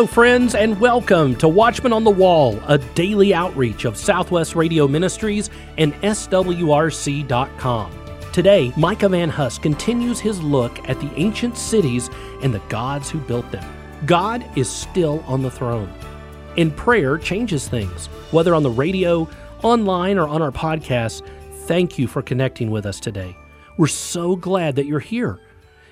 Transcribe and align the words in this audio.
Hello, 0.00 0.08
friends, 0.08 0.54
and 0.54 0.80
welcome 0.80 1.36
to 1.36 1.46
Watchman 1.46 1.92
on 1.92 2.04
the 2.04 2.10
Wall, 2.10 2.58
a 2.66 2.78
daily 2.78 3.34
outreach 3.34 3.84
of 3.84 3.98
Southwest 3.98 4.56
Radio 4.56 4.88
Ministries 4.88 5.50
and 5.76 5.92
SWRC.com. 5.96 7.92
Today, 8.32 8.72
Micah 8.78 9.10
Van 9.10 9.28
Huss 9.28 9.58
continues 9.58 10.18
his 10.18 10.42
look 10.42 10.88
at 10.88 10.98
the 11.00 11.12
ancient 11.16 11.58
cities 11.58 12.08
and 12.42 12.54
the 12.54 12.62
gods 12.70 13.10
who 13.10 13.20
built 13.20 13.50
them. 13.50 13.62
God 14.06 14.42
is 14.56 14.70
still 14.70 15.22
on 15.26 15.42
the 15.42 15.50
throne. 15.50 15.92
And 16.56 16.74
prayer 16.74 17.18
changes 17.18 17.68
things, 17.68 18.06
whether 18.30 18.54
on 18.54 18.62
the 18.62 18.70
radio, 18.70 19.28
online, 19.62 20.16
or 20.16 20.26
on 20.26 20.40
our 20.40 20.50
podcast. 20.50 21.28
Thank 21.66 21.98
you 21.98 22.06
for 22.06 22.22
connecting 22.22 22.70
with 22.70 22.86
us 22.86 23.00
today. 23.00 23.36
We're 23.76 23.86
so 23.86 24.34
glad 24.34 24.76
that 24.76 24.86
you're 24.86 24.98
here. 24.98 25.40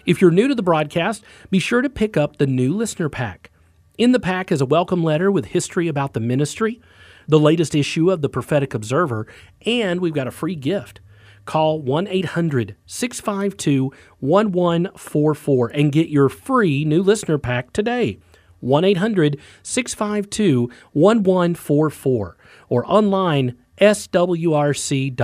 If 0.06 0.22
you're 0.22 0.30
new 0.30 0.48
to 0.48 0.54
the 0.54 0.62
broadcast, 0.62 1.24
be 1.50 1.58
sure 1.58 1.82
to 1.82 1.90
pick 1.90 2.16
up 2.16 2.38
the 2.38 2.46
new 2.46 2.72
listener 2.72 3.10
pack. 3.10 3.50
In 3.98 4.12
the 4.12 4.20
pack 4.20 4.52
is 4.52 4.60
a 4.60 4.66
welcome 4.66 5.02
letter 5.02 5.28
with 5.28 5.46
history 5.46 5.88
about 5.88 6.12
the 6.12 6.20
ministry, 6.20 6.80
the 7.26 7.40
latest 7.40 7.74
issue 7.74 8.12
of 8.12 8.22
the 8.22 8.28
Prophetic 8.28 8.72
Observer, 8.72 9.26
and 9.66 10.00
we've 10.00 10.14
got 10.14 10.28
a 10.28 10.30
free 10.30 10.54
gift. 10.54 11.00
Call 11.46 11.82
1 11.82 12.06
800 12.06 12.76
652 12.86 13.92
1144 14.20 15.68
and 15.70 15.90
get 15.90 16.10
your 16.10 16.28
free 16.28 16.84
new 16.84 17.02
listener 17.02 17.38
pack 17.38 17.72
today. 17.72 18.20
1 18.60 18.84
800 18.84 19.36
652 19.64 20.70
1144 20.92 22.36
or 22.68 22.86
online 22.86 23.58
swrc.com. 23.80 25.16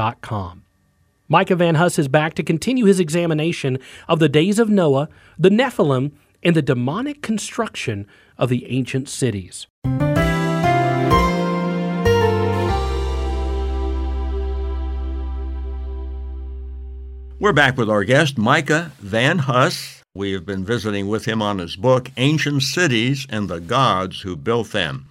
Micah 1.28 1.56
Van 1.56 1.76
Huss 1.76 1.98
is 2.00 2.08
back 2.08 2.34
to 2.34 2.42
continue 2.42 2.86
his 2.86 2.98
examination 2.98 3.78
of 4.08 4.18
the 4.18 4.28
days 4.28 4.58
of 4.58 4.68
Noah, 4.68 5.08
the 5.38 5.48
Nephilim, 5.48 6.10
and 6.44 6.54
the 6.54 6.62
demonic 6.62 7.22
construction 7.22 8.06
of 8.38 8.48
the 8.48 8.66
ancient 8.66 9.08
cities. 9.08 9.66
We're 17.40 17.52
back 17.52 17.76
with 17.76 17.90
our 17.90 18.04
guest, 18.04 18.38
Micah 18.38 18.92
Van 19.00 19.38
Huss. 19.38 20.02
We 20.14 20.32
have 20.32 20.46
been 20.46 20.64
visiting 20.64 21.08
with 21.08 21.24
him 21.24 21.42
on 21.42 21.58
his 21.58 21.76
book, 21.76 22.10
Ancient 22.16 22.62
Cities 22.62 23.26
and 23.28 23.48
the 23.48 23.60
Gods 23.60 24.20
Who 24.20 24.36
Built 24.36 24.70
Them. 24.70 25.06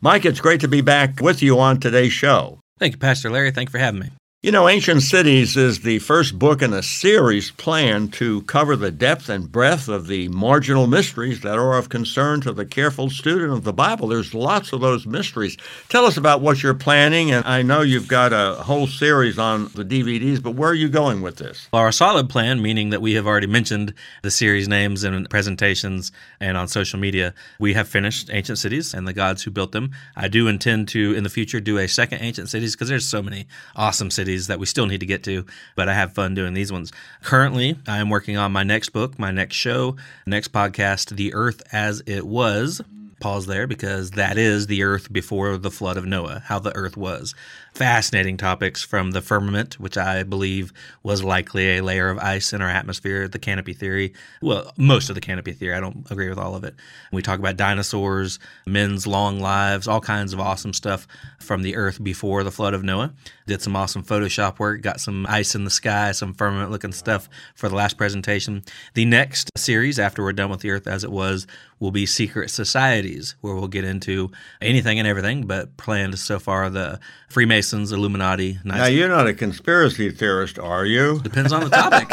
Mike, 0.00 0.24
it's 0.24 0.40
great 0.40 0.60
to 0.62 0.68
be 0.68 0.80
back 0.80 1.20
with 1.20 1.42
you 1.42 1.58
on 1.58 1.78
today's 1.78 2.12
show. 2.12 2.58
Thank 2.78 2.94
you, 2.94 2.98
Pastor 2.98 3.30
Larry. 3.30 3.50
Thank 3.50 3.68
you 3.68 3.72
for 3.72 3.78
having 3.78 4.00
me. 4.00 4.10
You 4.40 4.52
know, 4.52 4.68
Ancient 4.68 5.02
Cities 5.02 5.56
is 5.56 5.80
the 5.80 5.98
first 5.98 6.38
book 6.38 6.62
in 6.62 6.72
a 6.72 6.80
series 6.80 7.50
planned 7.50 8.12
to 8.12 8.42
cover 8.42 8.76
the 8.76 8.92
depth 8.92 9.28
and 9.28 9.50
breadth 9.50 9.88
of 9.88 10.06
the 10.06 10.28
marginal 10.28 10.86
mysteries 10.86 11.40
that 11.40 11.58
are 11.58 11.76
of 11.76 11.88
concern 11.88 12.40
to 12.42 12.52
the 12.52 12.64
careful 12.64 13.10
student 13.10 13.52
of 13.52 13.64
the 13.64 13.72
Bible. 13.72 14.06
There's 14.06 14.34
lots 14.34 14.72
of 14.72 14.80
those 14.80 15.06
mysteries. 15.06 15.56
Tell 15.88 16.04
us 16.04 16.16
about 16.16 16.40
what 16.40 16.62
you're 16.62 16.72
planning, 16.72 17.32
and 17.32 17.44
I 17.46 17.62
know 17.62 17.80
you've 17.80 18.06
got 18.06 18.32
a 18.32 18.62
whole 18.62 18.86
series 18.86 19.40
on 19.40 19.72
the 19.74 19.84
DVDs, 19.84 20.40
but 20.40 20.52
where 20.52 20.70
are 20.70 20.74
you 20.74 20.88
going 20.88 21.20
with 21.20 21.38
this? 21.38 21.66
Well, 21.72 21.82
our 21.82 21.90
solid 21.90 22.30
plan, 22.30 22.62
meaning 22.62 22.90
that 22.90 23.02
we 23.02 23.14
have 23.14 23.26
already 23.26 23.48
mentioned 23.48 23.92
the 24.22 24.30
series 24.30 24.68
names 24.68 25.02
and 25.02 25.28
presentations 25.28 26.12
and 26.38 26.56
on 26.56 26.68
social 26.68 27.00
media, 27.00 27.34
we 27.58 27.74
have 27.74 27.88
finished 27.88 28.30
Ancient 28.32 28.58
Cities 28.58 28.94
and 28.94 29.08
the 29.08 29.12
gods 29.12 29.42
who 29.42 29.50
built 29.50 29.72
them. 29.72 29.90
I 30.14 30.28
do 30.28 30.46
intend 30.46 30.86
to, 30.90 31.12
in 31.14 31.24
the 31.24 31.28
future, 31.28 31.58
do 31.58 31.78
a 31.78 31.88
second 31.88 32.20
Ancient 32.22 32.48
Cities 32.48 32.76
because 32.76 32.88
there's 32.88 33.04
so 33.04 33.20
many 33.20 33.48
awesome 33.74 34.12
cities 34.12 34.27
that 34.36 34.58
we 34.58 34.66
still 34.66 34.86
need 34.86 35.00
to 35.00 35.06
get 35.06 35.24
to, 35.24 35.44
but 35.74 35.88
I 35.88 35.94
have 35.94 36.14
fun 36.14 36.34
doing 36.34 36.54
these 36.54 36.70
ones. 36.70 36.92
Currently, 37.22 37.78
I 37.86 37.98
am 37.98 38.10
working 38.10 38.36
on 38.36 38.52
my 38.52 38.62
next 38.62 38.90
book, 38.90 39.18
my 39.18 39.30
next 39.30 39.56
show, 39.56 39.96
next 40.26 40.52
podcast, 40.52 41.16
The 41.16 41.34
Earth 41.34 41.62
as 41.72 42.02
It 42.06 42.26
Was. 42.26 42.82
Pause 43.20 43.46
there 43.46 43.66
because 43.66 44.12
that 44.12 44.38
is 44.38 44.68
the 44.68 44.84
earth 44.84 45.12
before 45.12 45.56
the 45.58 45.72
flood 45.72 45.96
of 45.96 46.06
Noah, 46.06 46.42
how 46.46 46.60
the 46.60 46.74
earth 46.76 46.96
was 46.96 47.34
fascinating 47.78 48.36
topics 48.36 48.82
from 48.82 49.12
the 49.12 49.22
firmament, 49.22 49.78
which 49.78 49.96
I 49.96 50.24
believe 50.24 50.72
was 51.04 51.22
likely 51.22 51.76
a 51.76 51.80
layer 51.80 52.10
of 52.10 52.18
ice 52.18 52.52
in 52.52 52.60
our 52.60 52.68
atmosphere, 52.68 53.28
the 53.28 53.38
canopy 53.38 53.72
theory. 53.72 54.14
Well, 54.42 54.72
most 54.76 55.10
of 55.10 55.14
the 55.14 55.20
canopy 55.20 55.52
theory. 55.52 55.76
I 55.76 55.80
don't 55.80 56.04
agree 56.10 56.28
with 56.28 56.38
all 56.38 56.56
of 56.56 56.64
it. 56.64 56.74
We 57.12 57.22
talk 57.22 57.38
about 57.38 57.56
dinosaurs, 57.56 58.40
men's 58.66 59.06
long 59.06 59.38
lives, 59.38 59.86
all 59.86 60.00
kinds 60.00 60.32
of 60.32 60.40
awesome 60.40 60.72
stuff 60.72 61.06
from 61.38 61.62
the 61.62 61.76
earth 61.76 62.02
before 62.02 62.42
the 62.42 62.50
flood 62.50 62.74
of 62.74 62.82
Noah. 62.82 63.14
Did 63.46 63.62
some 63.62 63.76
awesome 63.76 64.02
Photoshop 64.02 64.58
work, 64.58 64.82
got 64.82 64.98
some 65.00 65.24
ice 65.28 65.54
in 65.54 65.62
the 65.62 65.70
sky, 65.70 66.10
some 66.10 66.34
firmament 66.34 66.72
looking 66.72 66.92
stuff 66.92 67.28
for 67.54 67.68
the 67.68 67.76
last 67.76 67.96
presentation. 67.96 68.64
The 68.94 69.04
next 69.04 69.52
series, 69.56 70.00
after 70.00 70.24
we're 70.24 70.32
done 70.32 70.50
with 70.50 70.60
the 70.60 70.70
earth 70.70 70.88
as 70.88 71.04
it 71.04 71.12
was, 71.12 71.46
will 71.78 71.92
be 71.92 72.06
secret 72.06 72.50
societies, 72.50 73.36
where 73.40 73.54
we'll 73.54 73.68
get 73.68 73.84
into 73.84 74.32
anything 74.60 74.98
and 74.98 75.06
everything, 75.06 75.46
but 75.46 75.76
planned 75.76 76.18
so 76.18 76.40
far 76.40 76.68
the 76.68 76.98
Freemasons 77.28 77.67
Masons, 77.68 77.92
Illuminati. 77.92 78.58
Now, 78.64 78.86
you're 78.86 79.10
not 79.10 79.26
a 79.26 79.34
conspiracy 79.34 80.10
theorist, 80.10 80.58
are 80.58 80.86
you? 80.86 81.20
Depends 81.20 81.52
on 81.52 81.64
the 81.64 81.68
topic. 81.70 82.08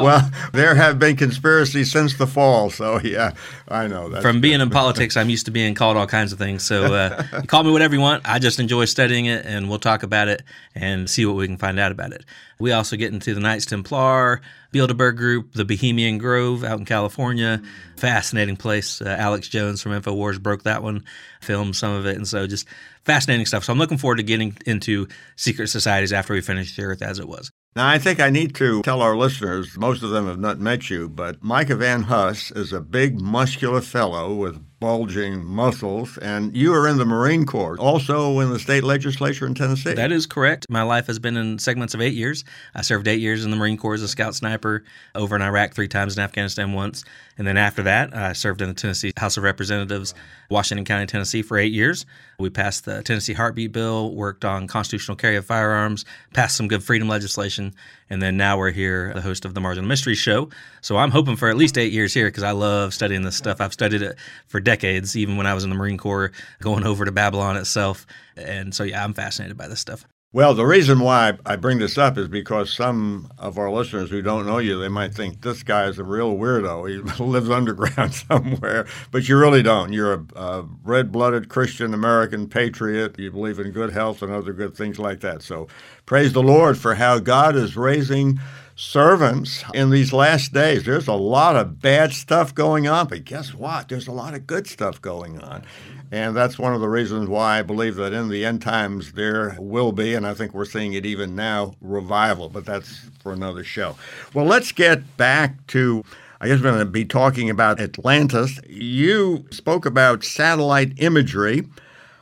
well, 0.00 0.30
there 0.54 0.74
have 0.74 0.98
been 0.98 1.16
conspiracies 1.16 1.92
since 1.92 2.16
the 2.16 2.26
fall, 2.26 2.70
so 2.70 2.98
yeah, 3.00 3.32
I 3.68 3.88
know 3.88 4.08
that. 4.08 4.22
From 4.22 4.40
being 4.40 4.62
in 4.62 4.70
politics, 4.70 5.14
I'm 5.18 5.28
used 5.28 5.44
to 5.46 5.50
being 5.50 5.74
called 5.74 5.98
all 5.98 6.06
kinds 6.06 6.32
of 6.32 6.38
things. 6.38 6.62
So 6.62 6.94
uh, 6.94 7.42
call 7.46 7.62
me 7.64 7.72
whatever 7.72 7.94
you 7.94 8.00
want. 8.00 8.26
I 8.26 8.38
just 8.38 8.58
enjoy 8.58 8.86
studying 8.86 9.26
it, 9.26 9.44
and 9.44 9.68
we'll 9.68 9.78
talk 9.78 10.02
about 10.02 10.28
it 10.28 10.42
and 10.74 11.10
see 11.10 11.26
what 11.26 11.36
we 11.36 11.46
can 11.46 11.58
find 11.58 11.78
out 11.78 11.92
about 11.92 12.12
it. 12.12 12.24
We 12.58 12.72
also 12.72 12.96
get 12.96 13.12
into 13.12 13.34
the 13.34 13.40
Knights 13.40 13.66
Templar, 13.66 14.40
Bilderberg 14.76 15.16
Group, 15.16 15.54
the 15.54 15.64
Bohemian 15.64 16.18
Grove 16.18 16.62
out 16.62 16.78
in 16.78 16.84
California. 16.84 17.62
Fascinating 17.96 18.56
place. 18.56 19.00
Uh, 19.00 19.16
Alex 19.18 19.48
Jones 19.48 19.80
from 19.80 19.92
InfoWars 19.92 20.40
broke 20.40 20.64
that 20.64 20.82
one, 20.82 21.02
filmed 21.40 21.74
some 21.74 21.92
of 21.92 22.04
it. 22.04 22.16
And 22.16 22.28
so 22.28 22.46
just 22.46 22.68
fascinating 23.04 23.46
stuff. 23.46 23.64
So 23.64 23.72
I'm 23.72 23.78
looking 23.78 23.96
forward 23.96 24.16
to 24.16 24.22
getting 24.22 24.54
into 24.66 25.08
secret 25.36 25.68
societies 25.68 26.12
after 26.12 26.34
we 26.34 26.42
finish 26.42 26.76
the 26.76 26.82
Earth 26.82 27.00
as 27.00 27.18
it 27.18 27.26
was. 27.26 27.50
Now, 27.74 27.88
I 27.88 27.98
think 27.98 28.20
I 28.20 28.30
need 28.30 28.54
to 28.56 28.82
tell 28.82 29.02
our 29.02 29.16
listeners, 29.16 29.76
most 29.78 30.02
of 30.02 30.10
them 30.10 30.26
have 30.26 30.38
not 30.38 30.58
met 30.58 30.88
you, 30.90 31.08
but 31.08 31.42
Micah 31.42 31.76
Van 31.76 32.02
Huss 32.02 32.50
is 32.50 32.72
a 32.72 32.80
big, 32.80 33.20
muscular 33.20 33.80
fellow 33.80 34.34
with 34.34 34.62
bulging 34.86 35.44
muscles, 35.44 36.16
and 36.18 36.56
you 36.56 36.72
are 36.72 36.86
in 36.86 36.96
the 36.96 37.04
Marine 37.04 37.44
Corps, 37.44 37.76
also 37.76 38.38
in 38.38 38.50
the 38.50 38.58
state 38.60 38.84
legislature 38.84 39.44
in 39.44 39.52
Tennessee. 39.52 39.94
That 39.94 40.12
is 40.12 40.26
correct. 40.26 40.64
My 40.70 40.82
life 40.82 41.08
has 41.08 41.18
been 41.18 41.36
in 41.36 41.58
segments 41.58 41.92
of 41.92 42.00
eight 42.00 42.14
years. 42.14 42.44
I 42.72 42.82
served 42.82 43.08
eight 43.08 43.18
years 43.18 43.44
in 43.44 43.50
the 43.50 43.56
Marine 43.56 43.78
Corps 43.78 43.94
as 43.94 44.02
a 44.02 44.06
scout 44.06 44.36
sniper, 44.36 44.84
over 45.16 45.34
in 45.34 45.42
Iraq 45.42 45.74
three 45.74 45.88
times, 45.88 46.16
in 46.16 46.22
Afghanistan 46.22 46.72
once. 46.72 47.04
And 47.36 47.44
then 47.44 47.56
after 47.56 47.82
that, 47.82 48.16
I 48.16 48.32
served 48.32 48.62
in 48.62 48.68
the 48.68 48.74
Tennessee 48.74 49.12
House 49.16 49.36
of 49.36 49.42
Representatives, 49.42 50.14
Washington 50.50 50.84
County, 50.84 51.06
Tennessee, 51.06 51.42
for 51.42 51.58
eight 51.58 51.72
years. 51.72 52.06
We 52.38 52.50
passed 52.50 52.84
the 52.84 53.02
Tennessee 53.02 53.32
Heartbeat 53.32 53.72
Bill, 53.72 54.14
worked 54.14 54.44
on 54.44 54.68
constitutional 54.68 55.16
carry 55.16 55.36
of 55.36 55.46
firearms, 55.46 56.04
passed 56.32 56.56
some 56.56 56.68
good 56.68 56.84
freedom 56.84 57.08
legislation, 57.08 57.74
and 58.08 58.22
then 58.22 58.36
now 58.36 58.56
we're 58.56 58.70
here, 58.70 59.12
the 59.14 59.22
host 59.22 59.44
of 59.44 59.54
the 59.54 59.60
Marginal 59.60 59.88
Mystery 59.88 60.14
Show. 60.14 60.50
So 60.80 60.96
I'm 60.96 61.10
hoping 61.10 61.36
for 61.36 61.48
at 61.48 61.56
least 61.56 61.76
eight 61.76 61.92
years 61.92 62.14
here 62.14 62.28
because 62.28 62.42
I 62.42 62.52
love 62.52 62.94
studying 62.94 63.22
this 63.22 63.36
stuff. 63.36 63.60
I've 63.60 63.72
studied 63.72 64.02
it 64.02 64.16
for 64.46 64.60
decades, 64.60 64.75
even 64.84 65.36
when 65.36 65.46
I 65.46 65.54
was 65.54 65.64
in 65.64 65.70
the 65.70 65.76
Marine 65.76 65.98
Corps, 65.98 66.32
going 66.60 66.84
over 66.84 67.04
to 67.04 67.12
Babylon 67.12 67.56
itself. 67.56 68.06
And 68.36 68.74
so, 68.74 68.84
yeah, 68.84 69.02
I'm 69.02 69.14
fascinated 69.14 69.56
by 69.56 69.68
this 69.68 69.80
stuff. 69.80 70.06
Well, 70.36 70.52
the 70.52 70.66
reason 70.66 71.00
why 71.00 71.38
I 71.46 71.56
bring 71.56 71.78
this 71.78 71.96
up 71.96 72.18
is 72.18 72.28
because 72.28 72.70
some 72.70 73.30
of 73.38 73.56
our 73.56 73.70
listeners 73.70 74.10
who 74.10 74.20
don't 74.20 74.44
know 74.44 74.58
you, 74.58 74.78
they 74.78 74.88
might 74.88 75.14
think 75.14 75.40
this 75.40 75.62
guy 75.62 75.86
is 75.86 75.98
a 75.98 76.04
real 76.04 76.36
weirdo. 76.36 76.90
He 76.90 77.22
lives 77.24 77.48
underground 77.48 78.12
somewhere, 78.28 78.86
but 79.10 79.30
you 79.30 79.38
really 79.38 79.62
don't. 79.62 79.94
You're 79.94 80.12
a, 80.12 80.24
a 80.34 80.68
red-blooded 80.84 81.48
Christian 81.48 81.94
American 81.94 82.48
patriot. 82.48 83.18
You 83.18 83.30
believe 83.30 83.58
in 83.58 83.70
good 83.70 83.92
health 83.94 84.20
and 84.20 84.30
other 84.30 84.52
good 84.52 84.76
things 84.76 84.98
like 84.98 85.20
that. 85.20 85.40
So, 85.40 85.68
praise 86.04 86.34
the 86.34 86.42
Lord 86.42 86.76
for 86.76 86.96
how 86.96 87.18
God 87.18 87.56
is 87.56 87.74
raising 87.74 88.38
servants 88.76 89.64
in 89.74 89.90
these 89.90 90.12
last 90.12 90.52
days. 90.52 90.84
There's 90.84 91.08
a 91.08 91.14
lot 91.14 91.56
of 91.56 91.80
bad 91.80 92.12
stuff 92.12 92.54
going 92.54 92.86
on, 92.86 93.08
but 93.08 93.24
guess 93.24 93.54
what? 93.54 93.88
There's 93.88 94.06
a 94.06 94.12
lot 94.12 94.34
of 94.34 94.46
good 94.46 94.66
stuff 94.66 95.00
going 95.00 95.40
on. 95.40 95.64
And 96.12 96.36
that's 96.36 96.58
one 96.58 96.72
of 96.72 96.80
the 96.80 96.88
reasons 96.88 97.28
why 97.28 97.58
I 97.58 97.62
believe 97.62 97.96
that 97.96 98.12
in 98.12 98.28
the 98.28 98.44
end 98.44 98.62
times 98.62 99.12
there 99.12 99.56
will 99.58 99.90
be, 99.90 100.14
and 100.14 100.26
I 100.26 100.34
think 100.34 100.54
we're 100.54 100.66
seeing 100.66 100.92
it 100.92 101.04
even 101.04 101.34
now, 101.34 101.74
revival. 101.80 102.48
But 102.48 102.64
that's 102.64 103.10
for 103.20 103.32
another 103.32 103.64
show. 103.64 103.96
Well, 104.32 104.44
let's 104.44 104.70
get 104.70 105.16
back 105.16 105.66
to. 105.68 106.04
I 106.38 106.48
guess 106.48 106.58
we're 106.58 106.70
going 106.70 106.80
to 106.80 106.84
be 106.84 107.06
talking 107.06 107.48
about 107.48 107.80
Atlantis. 107.80 108.60
You 108.68 109.46
spoke 109.50 109.86
about 109.86 110.22
satellite 110.22 110.92
imagery 110.98 111.66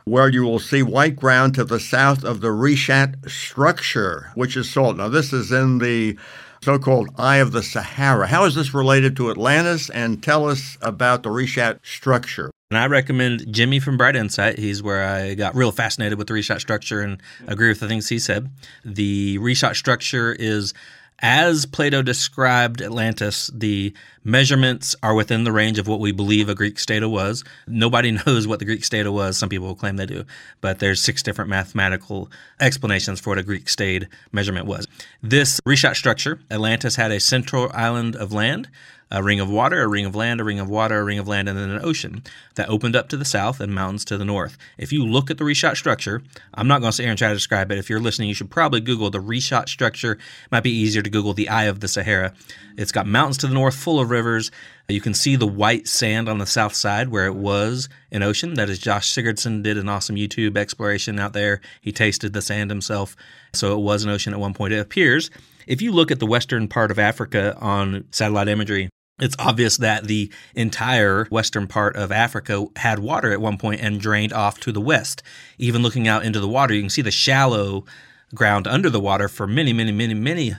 where 0.05 0.29
you 0.29 0.43
will 0.43 0.59
see 0.59 0.81
white 0.81 1.17
ground 1.17 1.53
to 1.55 1.65
the 1.65 1.81
south 1.81 2.23
of 2.23 2.39
the 2.39 2.47
Richat 2.47 3.29
structure, 3.29 4.31
which 4.35 4.55
is 4.55 4.71
salt. 4.71 4.95
Now, 4.95 5.09
this 5.09 5.33
is 5.33 5.51
in 5.51 5.79
the 5.79 6.17
so 6.65 6.79
called 6.79 7.09
Eye 7.15 7.37
of 7.37 7.51
the 7.51 7.61
Sahara. 7.61 8.25
How 8.25 8.45
is 8.45 8.55
this 8.55 8.73
related 8.73 9.15
to 9.17 9.29
Atlantis? 9.29 9.91
And 9.91 10.23
tell 10.23 10.49
us 10.49 10.79
about 10.81 11.21
the 11.21 11.29
Richat 11.29 11.85
structure. 11.85 12.49
And 12.71 12.79
I 12.79 12.87
recommend 12.87 13.53
Jimmy 13.53 13.79
from 13.79 13.97
Bright 13.97 14.15
Insight. 14.15 14.57
He's 14.57 14.81
where 14.81 15.03
I 15.03 15.35
got 15.35 15.55
real 15.55 15.71
fascinated 15.71 16.17
with 16.17 16.25
the 16.25 16.33
Richat 16.33 16.59
structure 16.59 17.01
and 17.01 17.21
agree 17.45 17.67
with 17.67 17.81
the 17.81 17.87
things 17.87 18.09
he 18.09 18.17
said. 18.17 18.49
The 18.83 19.37
Richat 19.37 19.75
structure 19.75 20.33
is 20.33 20.73
as 21.19 21.65
Plato 21.65 22.01
described 22.01 22.81
Atlantis, 22.81 23.49
the 23.53 23.93
measurements 24.23 24.95
are 25.01 25.13
within 25.13 25.43
the 25.43 25.51
range 25.51 25.79
of 25.79 25.87
what 25.87 25.99
we 25.99 26.11
believe 26.11 26.49
a 26.49 26.55
Greek 26.55 26.77
stata 26.77 27.07
was. 27.07 27.43
Nobody 27.67 28.11
knows 28.25 28.47
what 28.47 28.59
the 28.59 28.65
Greek 28.65 28.83
stata 28.83 29.11
was. 29.11 29.37
Some 29.37 29.49
people 29.49 29.73
claim 29.75 29.95
they 29.95 30.05
do, 30.05 30.25
but 30.61 30.79
there's 30.79 31.01
six 31.01 31.23
different 31.23 31.49
mathematical 31.49 32.29
explanations 32.59 33.19
for 33.19 33.31
what 33.31 33.39
a 33.39 33.43
Greek 33.43 33.69
stade 33.69 34.09
measurement 34.31 34.65
was. 34.65 34.87
This 35.21 35.59
Richat 35.61 35.95
structure, 35.95 36.39
Atlantis 36.51 36.95
had 36.95 37.11
a 37.11 37.19
central 37.19 37.71
island 37.73 38.15
of 38.15 38.33
land 38.33 38.69
a 39.11 39.21
ring 39.21 39.39
of 39.39 39.49
water, 39.49 39.81
a 39.81 39.87
ring 39.87 40.05
of 40.05 40.15
land, 40.15 40.41
a 40.41 40.43
ring 40.43 40.59
of 40.59 40.69
water, 40.69 40.99
a 40.99 41.03
ring 41.03 41.19
of 41.19 41.27
land, 41.27 41.47
and 41.47 41.57
then 41.57 41.69
an 41.69 41.85
ocean 41.85 42.23
that 42.55 42.69
opened 42.69 42.95
up 42.95 43.07
to 43.09 43.17
the 43.17 43.25
south 43.25 43.59
and 43.59 43.73
mountains 43.73 44.03
to 44.05 44.17
the 44.17 44.25
north. 44.25 44.57
If 44.77 44.91
you 44.91 45.05
look 45.05 45.29
at 45.29 45.37
the 45.37 45.43
Richat 45.43 45.77
structure, 45.77 46.23
I'm 46.53 46.67
not 46.67 46.81
going 46.81 46.89
to 46.89 46.95
sit 46.95 47.03
here 47.03 47.11
and 47.11 47.17
try 47.17 47.29
to 47.29 47.33
describe 47.33 47.71
it. 47.71 47.77
If 47.77 47.89
you're 47.89 47.99
listening, 47.99 48.29
you 48.29 48.35
should 48.35 48.49
probably 48.49 48.81
Google 48.81 49.09
the 49.09 49.21
Richat 49.21 49.69
structure. 49.69 50.13
It 50.13 50.51
might 50.51 50.63
be 50.63 50.71
easier 50.71 51.01
to 51.01 51.09
Google 51.09 51.33
the 51.33 51.49
Eye 51.49 51.65
of 51.65 51.79
the 51.79 51.87
Sahara. 51.87 52.33
It's 52.77 52.91
got 52.91 53.07
mountains 53.07 53.37
to 53.39 53.47
the 53.47 53.53
north, 53.53 53.75
full 53.75 53.99
of 53.99 54.09
rivers. 54.09 54.51
You 54.87 55.01
can 55.01 55.13
see 55.13 55.35
the 55.35 55.47
white 55.47 55.87
sand 55.87 56.27
on 56.27 56.39
the 56.39 56.45
south 56.45 56.73
side 56.73 57.09
where 57.09 57.25
it 57.25 57.35
was 57.35 57.89
an 58.11 58.23
ocean. 58.23 58.55
That 58.55 58.69
is, 58.69 58.79
Josh 58.79 59.11
Sigurdson 59.11 59.63
did 59.63 59.77
an 59.77 59.87
awesome 59.87 60.15
YouTube 60.15 60.57
exploration 60.57 61.19
out 61.19 61.33
there. 61.33 61.61
He 61.81 61.91
tasted 61.91 62.33
the 62.33 62.41
sand 62.41 62.69
himself. 62.69 63.15
So 63.53 63.73
it 63.73 63.81
was 63.81 64.03
an 64.03 64.09
ocean 64.09 64.33
at 64.33 64.39
one 64.39 64.53
point. 64.53 64.73
It 64.73 64.79
appears 64.79 65.29
if 65.67 65.81
you 65.81 65.91
look 65.91 66.11
at 66.11 66.19
the 66.19 66.25
western 66.25 66.67
part 66.67 66.91
of 66.91 66.99
Africa 66.99 67.57
on 67.59 68.05
satellite 68.11 68.47
imagery, 68.47 68.89
it's 69.19 69.35
obvious 69.39 69.77
that 69.77 70.05
the 70.05 70.31
entire 70.55 71.25
western 71.25 71.67
part 71.67 71.95
of 71.95 72.11
Africa 72.11 72.65
had 72.75 72.99
water 72.99 73.31
at 73.31 73.39
one 73.39 73.57
point 73.57 73.81
and 73.81 73.99
drained 73.99 74.33
off 74.33 74.59
to 74.61 74.71
the 74.71 74.81
west. 74.81 75.23
Even 75.57 75.81
looking 75.81 76.07
out 76.07 76.25
into 76.25 76.39
the 76.39 76.49
water, 76.49 76.73
you 76.73 76.81
can 76.81 76.89
see 76.89 77.01
the 77.01 77.11
shallow 77.11 77.85
ground 78.33 78.67
under 78.67 78.89
the 78.89 78.99
water 78.99 79.29
for 79.29 79.47
many, 79.47 79.71
many, 79.71 79.93
many, 79.93 80.13
many 80.13 80.53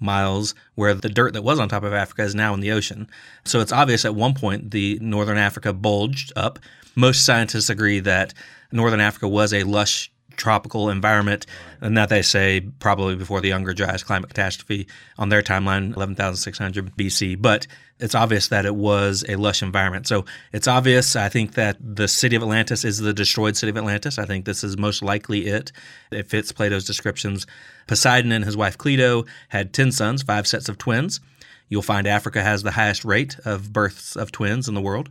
miles 0.00 0.54
where 0.74 0.94
the 0.94 1.08
dirt 1.08 1.34
that 1.34 1.42
was 1.42 1.60
on 1.60 1.68
top 1.68 1.84
of 1.84 1.92
Africa 1.92 2.22
is 2.22 2.34
now 2.34 2.52
in 2.54 2.60
the 2.60 2.72
ocean. 2.72 3.08
So 3.44 3.60
it's 3.60 3.72
obvious 3.72 4.04
at 4.04 4.14
one 4.14 4.34
point 4.34 4.72
the 4.72 4.98
northern 5.00 5.38
Africa 5.38 5.72
bulged 5.72 6.32
up. 6.34 6.58
Most 6.96 7.24
scientists 7.24 7.70
agree 7.70 8.00
that 8.00 8.34
northern 8.72 9.00
Africa 9.00 9.28
was 9.28 9.52
a 9.52 9.62
lush 9.62 10.10
tropical 10.40 10.88
environment, 10.88 11.44
and 11.82 11.96
that 11.98 12.08
they 12.08 12.22
say 12.22 12.60
probably 12.78 13.14
before 13.14 13.42
the 13.42 13.48
Younger 13.48 13.74
Dryas 13.74 14.02
climate 14.02 14.30
catastrophe 14.30 14.88
on 15.18 15.28
their 15.28 15.42
timeline, 15.42 15.94
11,600 15.94 16.96
BC. 16.96 17.40
But 17.40 17.66
it's 17.98 18.14
obvious 18.14 18.48
that 18.48 18.64
it 18.64 18.74
was 18.74 19.22
a 19.28 19.36
lush 19.36 19.62
environment. 19.62 20.06
So 20.06 20.24
it's 20.52 20.66
obvious, 20.66 21.14
I 21.14 21.28
think, 21.28 21.54
that 21.54 21.76
the 21.78 22.08
city 22.08 22.36
of 22.36 22.42
Atlantis 22.42 22.84
is 22.86 22.98
the 22.98 23.12
destroyed 23.12 23.56
city 23.56 23.68
of 23.68 23.76
Atlantis. 23.76 24.18
I 24.18 24.24
think 24.24 24.46
this 24.46 24.64
is 24.64 24.78
most 24.78 25.02
likely 25.02 25.46
it. 25.46 25.72
It 26.10 26.30
fits 26.30 26.52
Plato's 26.52 26.86
descriptions. 26.86 27.46
Poseidon 27.86 28.32
and 28.32 28.46
his 28.46 28.56
wife 28.56 28.78
Cleito 28.78 29.26
had 29.50 29.74
10 29.74 29.92
sons, 29.92 30.22
five 30.22 30.46
sets 30.46 30.70
of 30.70 30.78
twins. 30.78 31.20
You'll 31.68 31.82
find 31.82 32.06
Africa 32.06 32.42
has 32.42 32.62
the 32.62 32.72
highest 32.72 33.04
rate 33.04 33.36
of 33.44 33.72
births 33.72 34.16
of 34.16 34.32
twins 34.32 34.68
in 34.68 34.74
the 34.74 34.80
world. 34.80 35.10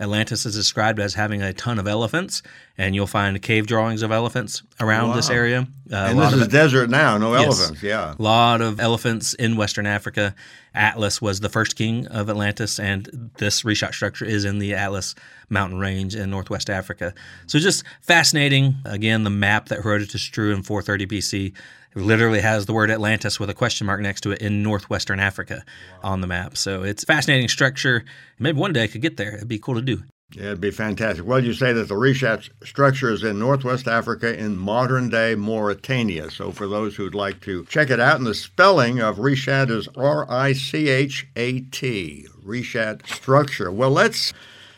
Atlantis 0.00 0.46
is 0.46 0.54
described 0.54 1.00
as 1.00 1.14
having 1.14 1.42
a 1.42 1.52
ton 1.52 1.78
of 1.78 1.88
elephants, 1.88 2.42
and 2.76 2.94
you'll 2.94 3.06
find 3.06 3.40
cave 3.42 3.66
drawings 3.66 4.02
of 4.02 4.12
elephants 4.12 4.62
around 4.80 5.08
wow. 5.08 5.16
this 5.16 5.28
area. 5.28 5.66
Uh, 5.90 5.96
and 5.96 6.18
this 6.18 6.32
is 6.32 6.42
of, 6.42 6.50
desert 6.50 6.88
now, 6.88 7.18
no 7.18 7.34
yes, 7.34 7.46
elephants, 7.46 7.82
yeah. 7.82 8.14
A 8.16 8.22
lot 8.22 8.60
of 8.60 8.78
elephants 8.78 9.34
in 9.34 9.56
Western 9.56 9.86
Africa. 9.86 10.34
Atlas 10.74 11.20
was 11.20 11.40
the 11.40 11.48
first 11.48 11.74
king 11.74 12.06
of 12.06 12.30
Atlantis, 12.30 12.78
and 12.78 13.30
this 13.38 13.62
Richat 13.62 13.92
structure 13.92 14.24
is 14.24 14.44
in 14.44 14.60
the 14.60 14.74
Atlas 14.74 15.16
mountain 15.48 15.78
range 15.78 16.14
in 16.14 16.30
northwest 16.30 16.70
Africa. 16.70 17.12
So 17.46 17.58
just 17.58 17.82
fascinating. 18.00 18.76
Again, 18.84 19.24
the 19.24 19.30
map 19.30 19.68
that 19.70 19.82
Herodotus 19.82 20.24
drew 20.28 20.54
in 20.54 20.62
430 20.62 21.06
BC 21.06 21.54
literally 22.00 22.40
has 22.40 22.66
the 22.66 22.72
word 22.72 22.90
Atlantis 22.90 23.38
with 23.38 23.50
a 23.50 23.54
question 23.54 23.86
mark 23.86 24.00
next 24.00 24.22
to 24.22 24.32
it 24.32 24.40
in 24.40 24.62
northwestern 24.62 25.20
Africa 25.20 25.64
wow. 26.02 26.10
on 26.10 26.20
the 26.20 26.26
map. 26.26 26.56
So 26.56 26.82
it's 26.82 27.04
fascinating 27.04 27.48
structure. 27.48 28.04
Maybe 28.38 28.58
one 28.58 28.72
day 28.72 28.84
I 28.84 28.86
could 28.86 29.02
get 29.02 29.16
there. 29.16 29.36
It'd 29.36 29.48
be 29.48 29.58
cool 29.58 29.74
to 29.74 29.82
do. 29.82 30.02
Yeah, 30.32 30.44
it'd 30.44 30.60
be 30.60 30.70
fantastic. 30.70 31.24
Well, 31.24 31.42
you 31.42 31.54
say 31.54 31.72
that 31.72 31.88
the 31.88 31.94
Richat 31.94 32.50
structure 32.62 33.10
is 33.10 33.24
in 33.24 33.38
northwest 33.38 33.88
Africa 33.88 34.38
in 34.38 34.58
modern 34.58 35.08
day 35.08 35.34
Mauritania. 35.34 36.30
So, 36.30 36.52
for 36.52 36.66
those 36.66 36.96
who'd 36.96 37.14
like 37.14 37.40
to 37.42 37.64
check 37.64 37.88
it 37.88 37.98
out, 37.98 38.16
and 38.16 38.26
the 38.26 38.34
spelling 38.34 39.00
of 39.00 39.16
Richat 39.16 39.70
is 39.70 39.88
R 39.96 40.30
I 40.30 40.52
C 40.52 40.90
H 40.90 41.26
A 41.34 41.60
T, 41.60 42.26
Richat 42.44 43.06
structure. 43.06 43.72
Well, 43.72 43.90
let's 43.90 44.34